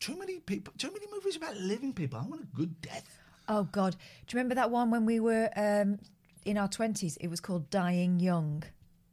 [0.00, 0.72] Too many people.
[0.78, 2.18] Too many movies about living people.
[2.18, 3.18] I want a good death.
[3.46, 3.98] Oh God, do
[4.34, 5.98] you remember that one when we were um,
[6.44, 7.16] in our twenties?
[7.18, 8.62] It was called Dying Young,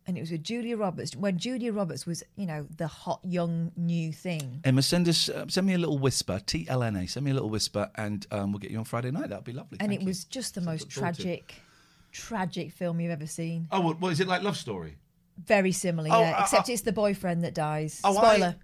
[0.07, 1.15] and it was with Julia Roberts.
[1.15, 4.61] When Julia Roberts was, you know, the hot young new thing.
[4.63, 5.29] Emma, send us.
[5.29, 6.39] Uh, send me a little whisper.
[6.45, 7.07] T L N A.
[7.07, 9.29] Send me a little whisper, and um, we'll get you on Friday night.
[9.29, 9.77] That'd be lovely.
[9.79, 10.07] and Thank it you.
[10.07, 11.23] was just the most look forward to it.
[11.47, 11.55] tragic,
[12.11, 13.67] tragic film you've ever seen.
[13.71, 14.43] Oh, what, what is it like?
[14.43, 14.97] Love story.
[15.45, 16.37] Very similar, Oh, yeah.
[16.37, 18.01] uh, except uh, it's the boyfriend that dies.
[18.03, 18.55] Oh, Spoiler.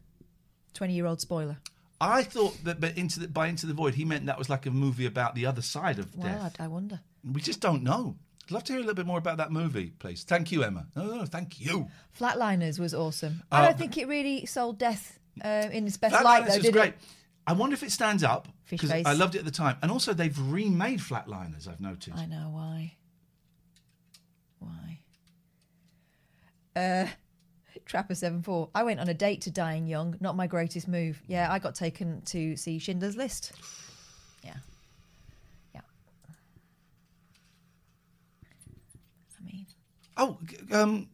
[0.74, 1.58] Twenty-year-old spoiler.
[2.00, 4.68] I thought that, but into the, by Into the Void, he meant that was like
[4.68, 6.56] a movie about the other side of Wow, death.
[6.60, 7.00] I I wonder.
[7.24, 8.16] We just don't know.
[8.48, 10.24] I'd love to hear a little bit more about that movie, please.
[10.24, 10.88] Thank you, Emma.
[10.96, 11.90] No, no, thank you.
[12.18, 13.44] Flatliners was awesome.
[13.52, 16.56] Uh, I don't think it really sold death uh, in its best Flatliners light, though,
[16.56, 16.90] was did great.
[16.94, 17.00] it?
[17.46, 18.90] I wonder if it stands up because.
[18.90, 21.68] I loved it at the time, and also they've remade Flatliners.
[21.68, 22.18] I've noticed.
[22.18, 22.94] I know why.
[24.60, 25.00] Why?
[26.74, 27.08] Uh,
[27.86, 28.70] Trapper seven four.
[28.74, 30.16] I went on a date to Dying Young.
[30.22, 31.22] Not my greatest move.
[31.28, 33.52] Yeah, I got taken to see Schindler's List.
[34.42, 34.56] Yeah.
[39.40, 39.66] I mean,
[40.18, 40.38] Oh,
[40.72, 41.10] um,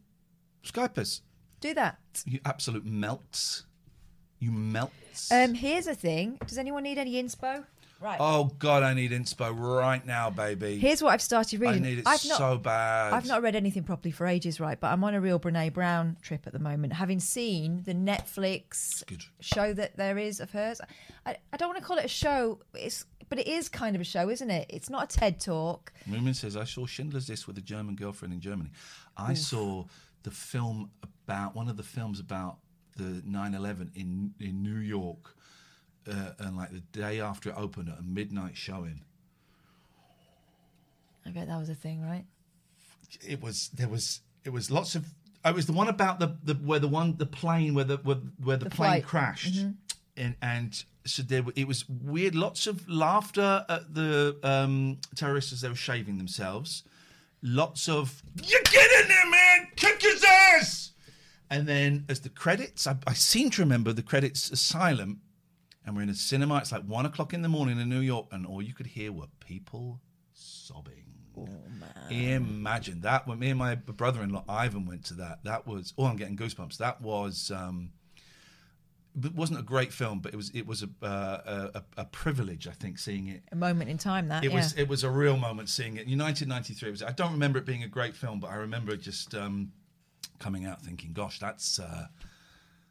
[0.64, 1.22] Skype us.
[1.60, 1.98] do that.
[2.26, 3.64] You absolute melts.
[4.38, 4.92] You melt.
[5.30, 6.38] Um, here's a thing.
[6.46, 7.64] Does anyone need any inspo?
[8.00, 8.18] Right.
[8.20, 10.78] Oh God, I need inspo right now, baby.
[10.78, 11.84] Here's what I've started reading.
[11.84, 13.14] I need it I've not, so bad.
[13.14, 14.78] I've not read anything properly for ages, right?
[14.78, 19.02] But I'm on a real Brene Brown trip at the moment, having seen the Netflix
[19.40, 20.82] show that there is of hers.
[21.24, 24.02] I, I don't want to call it a show, it's but it is kind of
[24.02, 24.66] a show, isn't it?
[24.68, 25.92] It's not a TED talk.
[26.08, 28.70] Moomin says, I saw Schindler's List with a German girlfriend in Germany.
[29.16, 29.38] I Oof.
[29.38, 29.84] saw
[30.22, 32.58] the film about, one of the films about
[32.96, 35.34] the 9 11 in, in New York,
[36.10, 39.02] uh, and like the day after it opened at a midnight showing.
[41.26, 42.24] I bet that was a thing, right?
[43.26, 45.06] It was, there was, it was lots of,
[45.44, 47.96] oh, it was the one about the, the where the one, the plane, where the,
[47.98, 49.04] where, where the, The plane flight.
[49.06, 49.54] crashed.
[49.54, 49.74] Mhm.
[50.16, 52.34] And, and so there, it was weird.
[52.34, 56.84] Lots of laughter at the um, terrorists as they were shaving themselves.
[57.42, 60.92] Lots of you get in there, man, kick his ass.
[61.50, 65.18] And then as the credits, I, I seem to remember the credits are silent,
[65.84, 66.56] and we're in a cinema.
[66.58, 69.12] It's like one o'clock in the morning in New York, and all you could hear
[69.12, 70.00] were people
[70.32, 71.04] sobbing.
[71.36, 71.48] Oh
[71.78, 72.10] man!
[72.10, 73.26] Imagine that.
[73.26, 75.92] When me and my brother-in-law Ivan went to that, that was.
[75.98, 76.78] Oh, I'm getting goosebumps.
[76.78, 77.50] That was.
[77.54, 77.90] Um,
[79.22, 82.66] it wasn't a great film, but it was it was a uh, a, a privilege,
[82.66, 83.42] I think, seeing it.
[83.52, 84.56] A moment in time, that It yeah.
[84.56, 86.08] was it was a real moment seeing it.
[86.08, 87.02] In 1993, it was.
[87.02, 89.72] I don't remember it being a great film, but I remember just um,
[90.38, 92.06] coming out thinking, "Gosh, that's uh,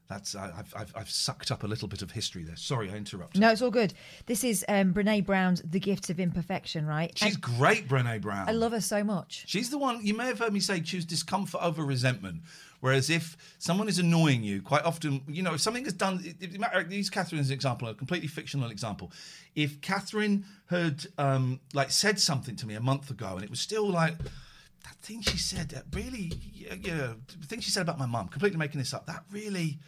[0.08, 3.42] that's I've, I've I've sucked up a little bit of history there." Sorry, I interrupted.
[3.42, 3.94] no, it's all good.
[4.26, 7.12] This is um, Brene Brown's The Gifts of Imperfection, right?
[7.18, 8.48] She's And great, Brene Brown.
[8.48, 9.44] I love her so much.
[9.48, 12.44] She's the one you may have heard me say choose discomfort over resentment.
[12.84, 16.22] Whereas if someone is annoying you, quite often, you know, if something is done,
[16.60, 19.14] matter- use Katherine as an example, a completely fictional example.
[19.56, 23.62] If Katherine had um, like said something to me a month ago, and it was
[23.62, 28.00] still like that thing she said, that really, yeah, yeah, the thing she said about
[28.00, 29.80] my mum, completely making this up, that really.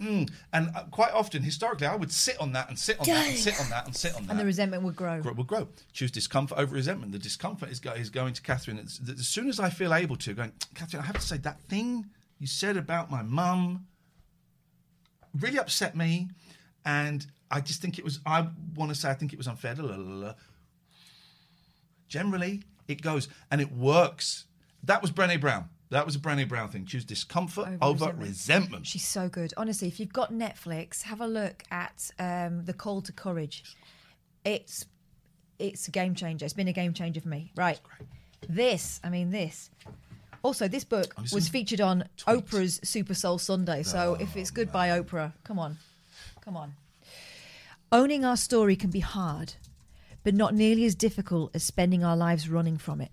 [0.00, 0.30] Mm.
[0.52, 3.36] And uh, quite often, historically, I would sit on that and sit on that and
[3.36, 5.20] sit on that and sit on that And the resentment would grow.
[5.20, 5.68] will grow.
[5.92, 7.12] Choose discomfort over resentment.
[7.12, 8.78] The discomfort is, go, is going to Katherine.
[8.78, 12.06] As soon as I feel able to, going, Katherine, I have to say that thing
[12.38, 13.86] you said about my mum
[15.40, 16.28] really upset me,
[16.84, 18.20] and I just think it was.
[18.24, 19.74] I want to say I think it was unfair.
[19.74, 20.34] La, la, la.
[22.08, 24.44] Generally, it goes and it works.
[24.84, 25.68] That was Brené Brown.
[25.90, 26.84] That was a Brené Brown thing.
[26.84, 28.86] Choose discomfort over, resentment.
[28.86, 29.54] She's so good.
[29.56, 33.64] Honestly, if you've got Netflix, have a look at um, The Call to Courage.
[34.44, 34.84] It's
[35.58, 36.44] it's a game changer.
[36.44, 37.50] It's been a game changer for me.
[37.56, 37.80] Right.
[38.48, 39.70] This, I mean this.
[40.42, 43.82] Also, this book was featured on Oprah's Super Soul Sunday.
[43.82, 45.78] So Oh, if it's good by Oprah, come on.
[46.42, 46.74] Come on.
[47.90, 49.54] Owning our story can be hard,
[50.22, 53.10] but not nearly as difficult as spending our lives running from it.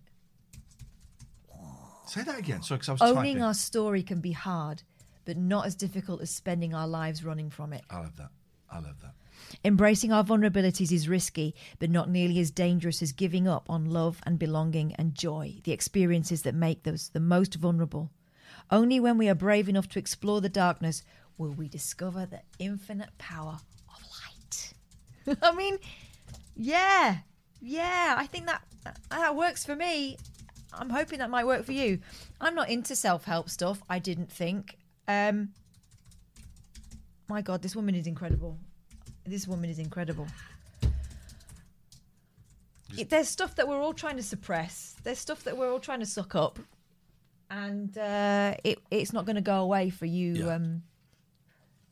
[2.08, 2.62] Say that again.
[2.62, 3.44] Sorry, because I was Owning typing.
[3.44, 4.84] our story can be hard,
[5.26, 7.84] but not as difficult as spending our lives running from it.
[7.90, 8.30] I love that.
[8.72, 9.14] I love that.
[9.64, 14.20] Embracing our vulnerabilities is risky, but not nearly as dangerous as giving up on love
[14.24, 18.12] and belonging and joy, the experiences that make us the most vulnerable.
[18.72, 21.04] Only when we are brave enough to explore the darkness
[21.38, 23.58] will we discover the infinite power
[23.90, 24.74] of light.
[25.44, 25.78] I mean,
[26.56, 27.18] yeah,
[27.62, 28.64] yeah, I think that
[29.10, 30.18] that works for me.
[30.78, 32.00] I'm hoping that might work for you.
[32.42, 34.78] I'm not into self help stuff, I didn't think.
[35.08, 35.50] Um,
[37.28, 38.58] my God, this woman is incredible.
[39.26, 40.28] This woman is incredible.
[42.98, 44.96] It- there's stuff that we're all trying to suppress.
[45.04, 46.60] There's stuff that we're all trying to suck up,
[47.50, 50.84] and uh, it it's not going to go away for you um,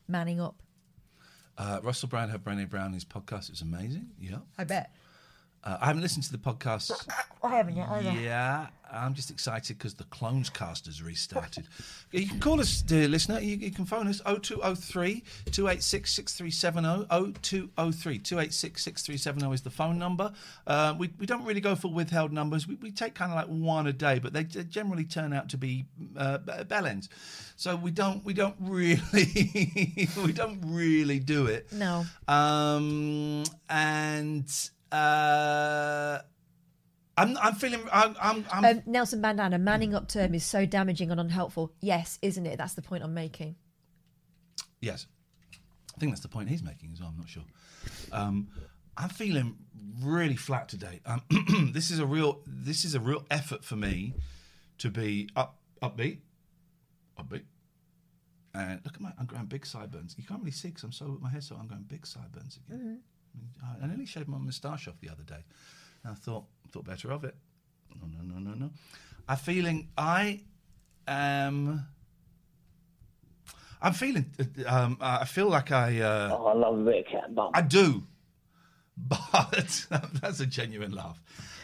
[0.07, 0.61] manning up.
[1.57, 3.43] Uh, Russell Brand had Brené Brown in his podcast.
[3.45, 4.09] It was amazing.
[4.19, 4.38] Yeah.
[4.57, 4.91] I bet.
[5.64, 7.07] Uh, I haven't listened to the podcast.
[7.43, 8.11] I haven't yet either.
[8.20, 11.68] Yeah, I'm just excited because the Clones cast has restarted.
[12.11, 13.39] you can call us, dear listener.
[13.39, 17.05] You, you can phone us 0203 286 6370.
[17.41, 20.34] 0203 286 6370 is the phone number.
[20.68, 22.68] Uh, we, we don't really go for withheld numbers.
[22.68, 25.49] We, we take kind of like one a day, but they g- generally turn out
[25.49, 25.86] to be
[26.18, 27.07] uh, bell ends.
[27.55, 31.72] So we don't we don't really we don't really do it.
[31.72, 32.05] No.
[32.28, 34.45] Um, and
[34.93, 36.19] uh,
[37.17, 41.11] I'm I'm feeling I'm I'm, I'm Um, Nelson Bandana, manning up term is so damaging
[41.11, 41.71] and unhelpful.
[41.81, 42.57] Yes, isn't it?
[42.57, 43.55] That's the point I'm making.
[44.81, 45.07] yes.
[45.95, 47.09] I think that's the point he's making as well.
[47.09, 47.43] I'm not sure.
[48.11, 48.47] Um,
[48.97, 49.57] I'm feeling
[50.01, 51.01] really flat today.
[51.05, 51.21] Um,
[51.71, 54.15] this is a real this is a real effort for me
[54.79, 56.19] to be up upbeat,
[57.19, 57.43] upbeat.
[58.55, 60.15] And look at my I'm growing big sideburns.
[60.17, 63.01] You can't really see because I'm so my hair's so I'm going big sideburns again.
[63.81, 65.43] I nearly shaved my moustache off the other day.
[66.03, 67.36] And I thought, thought better of it.
[67.99, 68.69] No, no, no, no, no.
[69.27, 70.41] I'm feeling, I
[71.07, 71.86] am,
[73.81, 74.25] I'm feeling,
[74.65, 77.51] um, I feel like I, uh, Oh, I love a bit of cat bum.
[77.53, 78.03] I do.
[78.95, 79.88] But
[80.21, 81.19] that's a genuine laugh.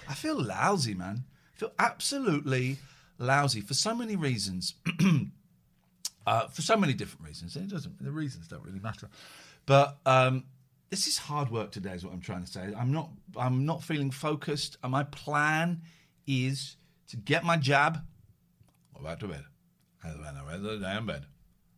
[0.08, 1.26] I feel lousy, man.
[1.56, 2.78] I feel absolutely
[3.20, 4.74] lousy for so many reasons.
[6.26, 7.56] uh, for so many different reasons.
[7.56, 8.04] It doesn't.
[8.04, 9.10] The reasons don't really matter.
[9.68, 10.46] But um,
[10.90, 12.74] this is hard work today, is what I'm trying to say.
[12.78, 13.10] I'm not.
[13.38, 14.78] I'm not feeling focused.
[14.84, 15.82] And my plan
[16.26, 16.78] is
[17.10, 18.00] to get my jab.
[18.96, 19.44] Go back to bed.
[20.04, 20.10] I
[20.46, 21.26] went to the damn bed.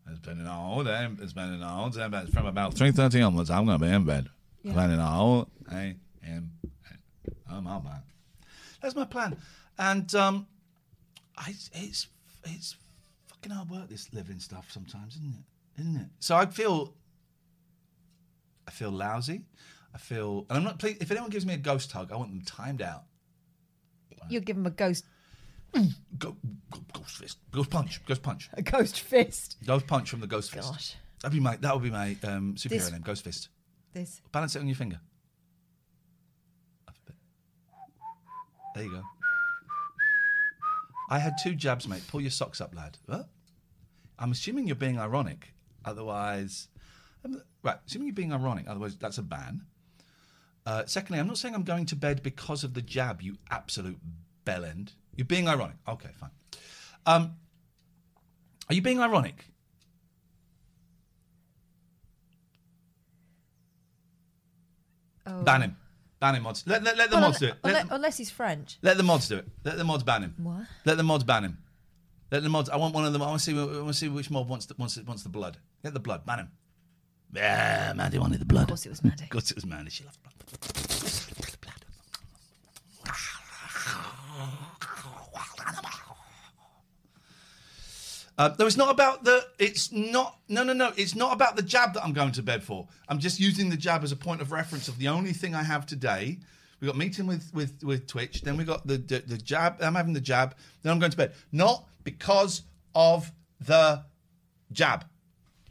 [0.09, 1.07] It's been an all day.
[1.22, 2.07] It's been an all day.
[2.34, 4.30] From about three thirty onwards, I'm going to be in bed.
[4.64, 4.74] Yeah.
[4.74, 5.95] Planning all I
[6.26, 6.51] am.
[7.49, 8.01] I'm all man.
[8.82, 9.38] That's my plan.
[9.78, 10.47] And um,
[11.38, 12.07] I, it's
[12.45, 12.76] it's
[13.28, 15.82] fucking hard work this living stuff sometimes, isn't it?
[15.82, 16.07] Isn't it?
[16.20, 16.93] So I feel
[18.72, 19.43] I feel lousy.
[19.93, 20.80] I feel, and I'm not.
[20.80, 23.03] Please, if anyone gives me a ghost hug, I want them timed out.
[24.30, 25.03] You'll give them a ghost,
[26.17, 26.38] Go,
[26.72, 29.57] go, ghost fist, ghost punch, ghost punch, a ghost fist.
[29.65, 30.72] ghost punch from the ghost fist.
[30.72, 30.95] Gosh.
[31.22, 33.49] That'd be my that would be my um, superhero This- name, Ghost Fist.
[33.93, 34.22] This.
[34.32, 35.01] Balance it on your finger.
[36.88, 37.15] Up a bit.
[38.76, 39.03] There you go.
[41.09, 42.03] I had two jabs, mate.
[42.07, 42.97] Pull your socks up, lad.
[43.05, 43.28] What?
[44.17, 45.53] I'm assuming you're being ironic.
[45.84, 46.69] Otherwise,
[47.26, 47.78] um, right.
[47.88, 48.66] Assuming you're being ironic.
[48.68, 49.62] Otherwise, that's a ban.
[50.66, 53.22] Uh, secondly, I'm not saying I'm going to bed because of the jab.
[53.22, 53.99] You absolute
[54.45, 54.93] bellend.
[55.16, 55.76] You're being ironic.
[55.88, 56.30] Okay, fine.
[57.05, 57.36] Um,
[58.70, 59.45] are you being ironic?
[65.26, 65.43] Oh.
[65.43, 65.78] Ban him.
[66.20, 66.64] Ban him, mods.
[66.68, 67.55] Let, let, let the Well, mods do it.
[67.64, 68.78] Let, unless, he's French.
[68.82, 69.47] let the mods do it.
[69.64, 70.36] Let the mods ban him.
[70.38, 70.68] What?
[70.86, 71.57] Let the mods ban him.
[72.32, 72.70] Let the mods.
[72.70, 73.22] I want one of them.
[73.22, 73.59] I want to see.
[73.59, 75.57] I want to see which mob wants the, wants, the- wants the blood.
[75.84, 76.26] Get the blood.
[76.26, 76.51] Ban him.
[77.34, 78.63] Yeah, Mandy wanted the blood.
[78.63, 79.23] Of course it was Maddie.
[79.23, 79.89] Of course it was Mandy.
[79.89, 80.32] She loves blood.
[88.38, 89.45] Uh, no, it's not about the.
[89.59, 90.39] It's not.
[90.49, 90.91] No, no, no.
[90.97, 92.88] It's not about the jab that I'm going to bed for.
[93.07, 95.61] I'm just using the jab as a point of reference of the only thing I
[95.61, 96.39] have today.
[96.79, 98.41] We got meeting with with with Twitch.
[98.41, 99.77] Then we got the, the the jab.
[99.79, 100.55] I'm having the jab.
[100.82, 101.34] Then I'm going to bed.
[101.51, 102.63] Not because
[102.95, 104.03] of the
[104.71, 105.05] jab,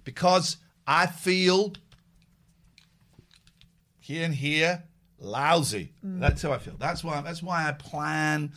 [0.04, 0.58] because
[0.90, 1.72] I feel
[4.00, 4.82] here and here
[5.20, 5.92] lousy.
[6.02, 6.74] That's how I feel.
[6.78, 7.20] That's why.
[7.20, 8.52] That's why I plan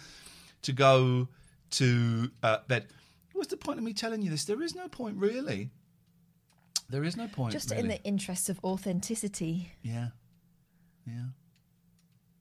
[0.63, 1.27] to go
[1.71, 2.87] to uh, bed.
[3.33, 4.45] What's the point of me telling you this?
[4.45, 5.69] There is no point, really.
[6.89, 7.53] There is no point.
[7.53, 7.83] Just really.
[7.83, 9.71] in the interest of authenticity.
[9.83, 10.07] Yeah,
[11.05, 11.25] yeah.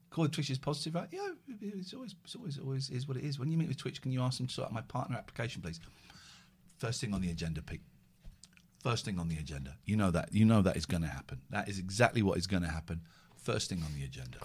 [0.09, 1.07] Call Twitch is positive, right?
[1.11, 1.29] Yeah,
[1.61, 3.37] it's always, it's always, always is what it is.
[3.37, 5.61] When you meet with Twitch, can you ask them to sort out my partner application,
[5.61, 5.79] please?
[6.79, 7.81] First thing on the agenda, Pete.
[8.83, 9.77] First thing on the agenda.
[9.85, 10.33] You know that.
[10.33, 11.39] You know that is going to happen.
[11.51, 12.99] That is exactly what is going to happen.
[13.37, 14.39] First thing on the agenda.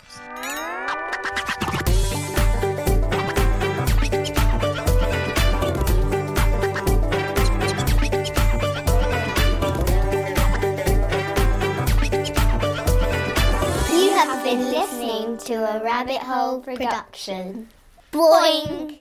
[13.92, 17.68] You have been listening to a Rabbit Hole production.
[18.12, 19.00] Boing!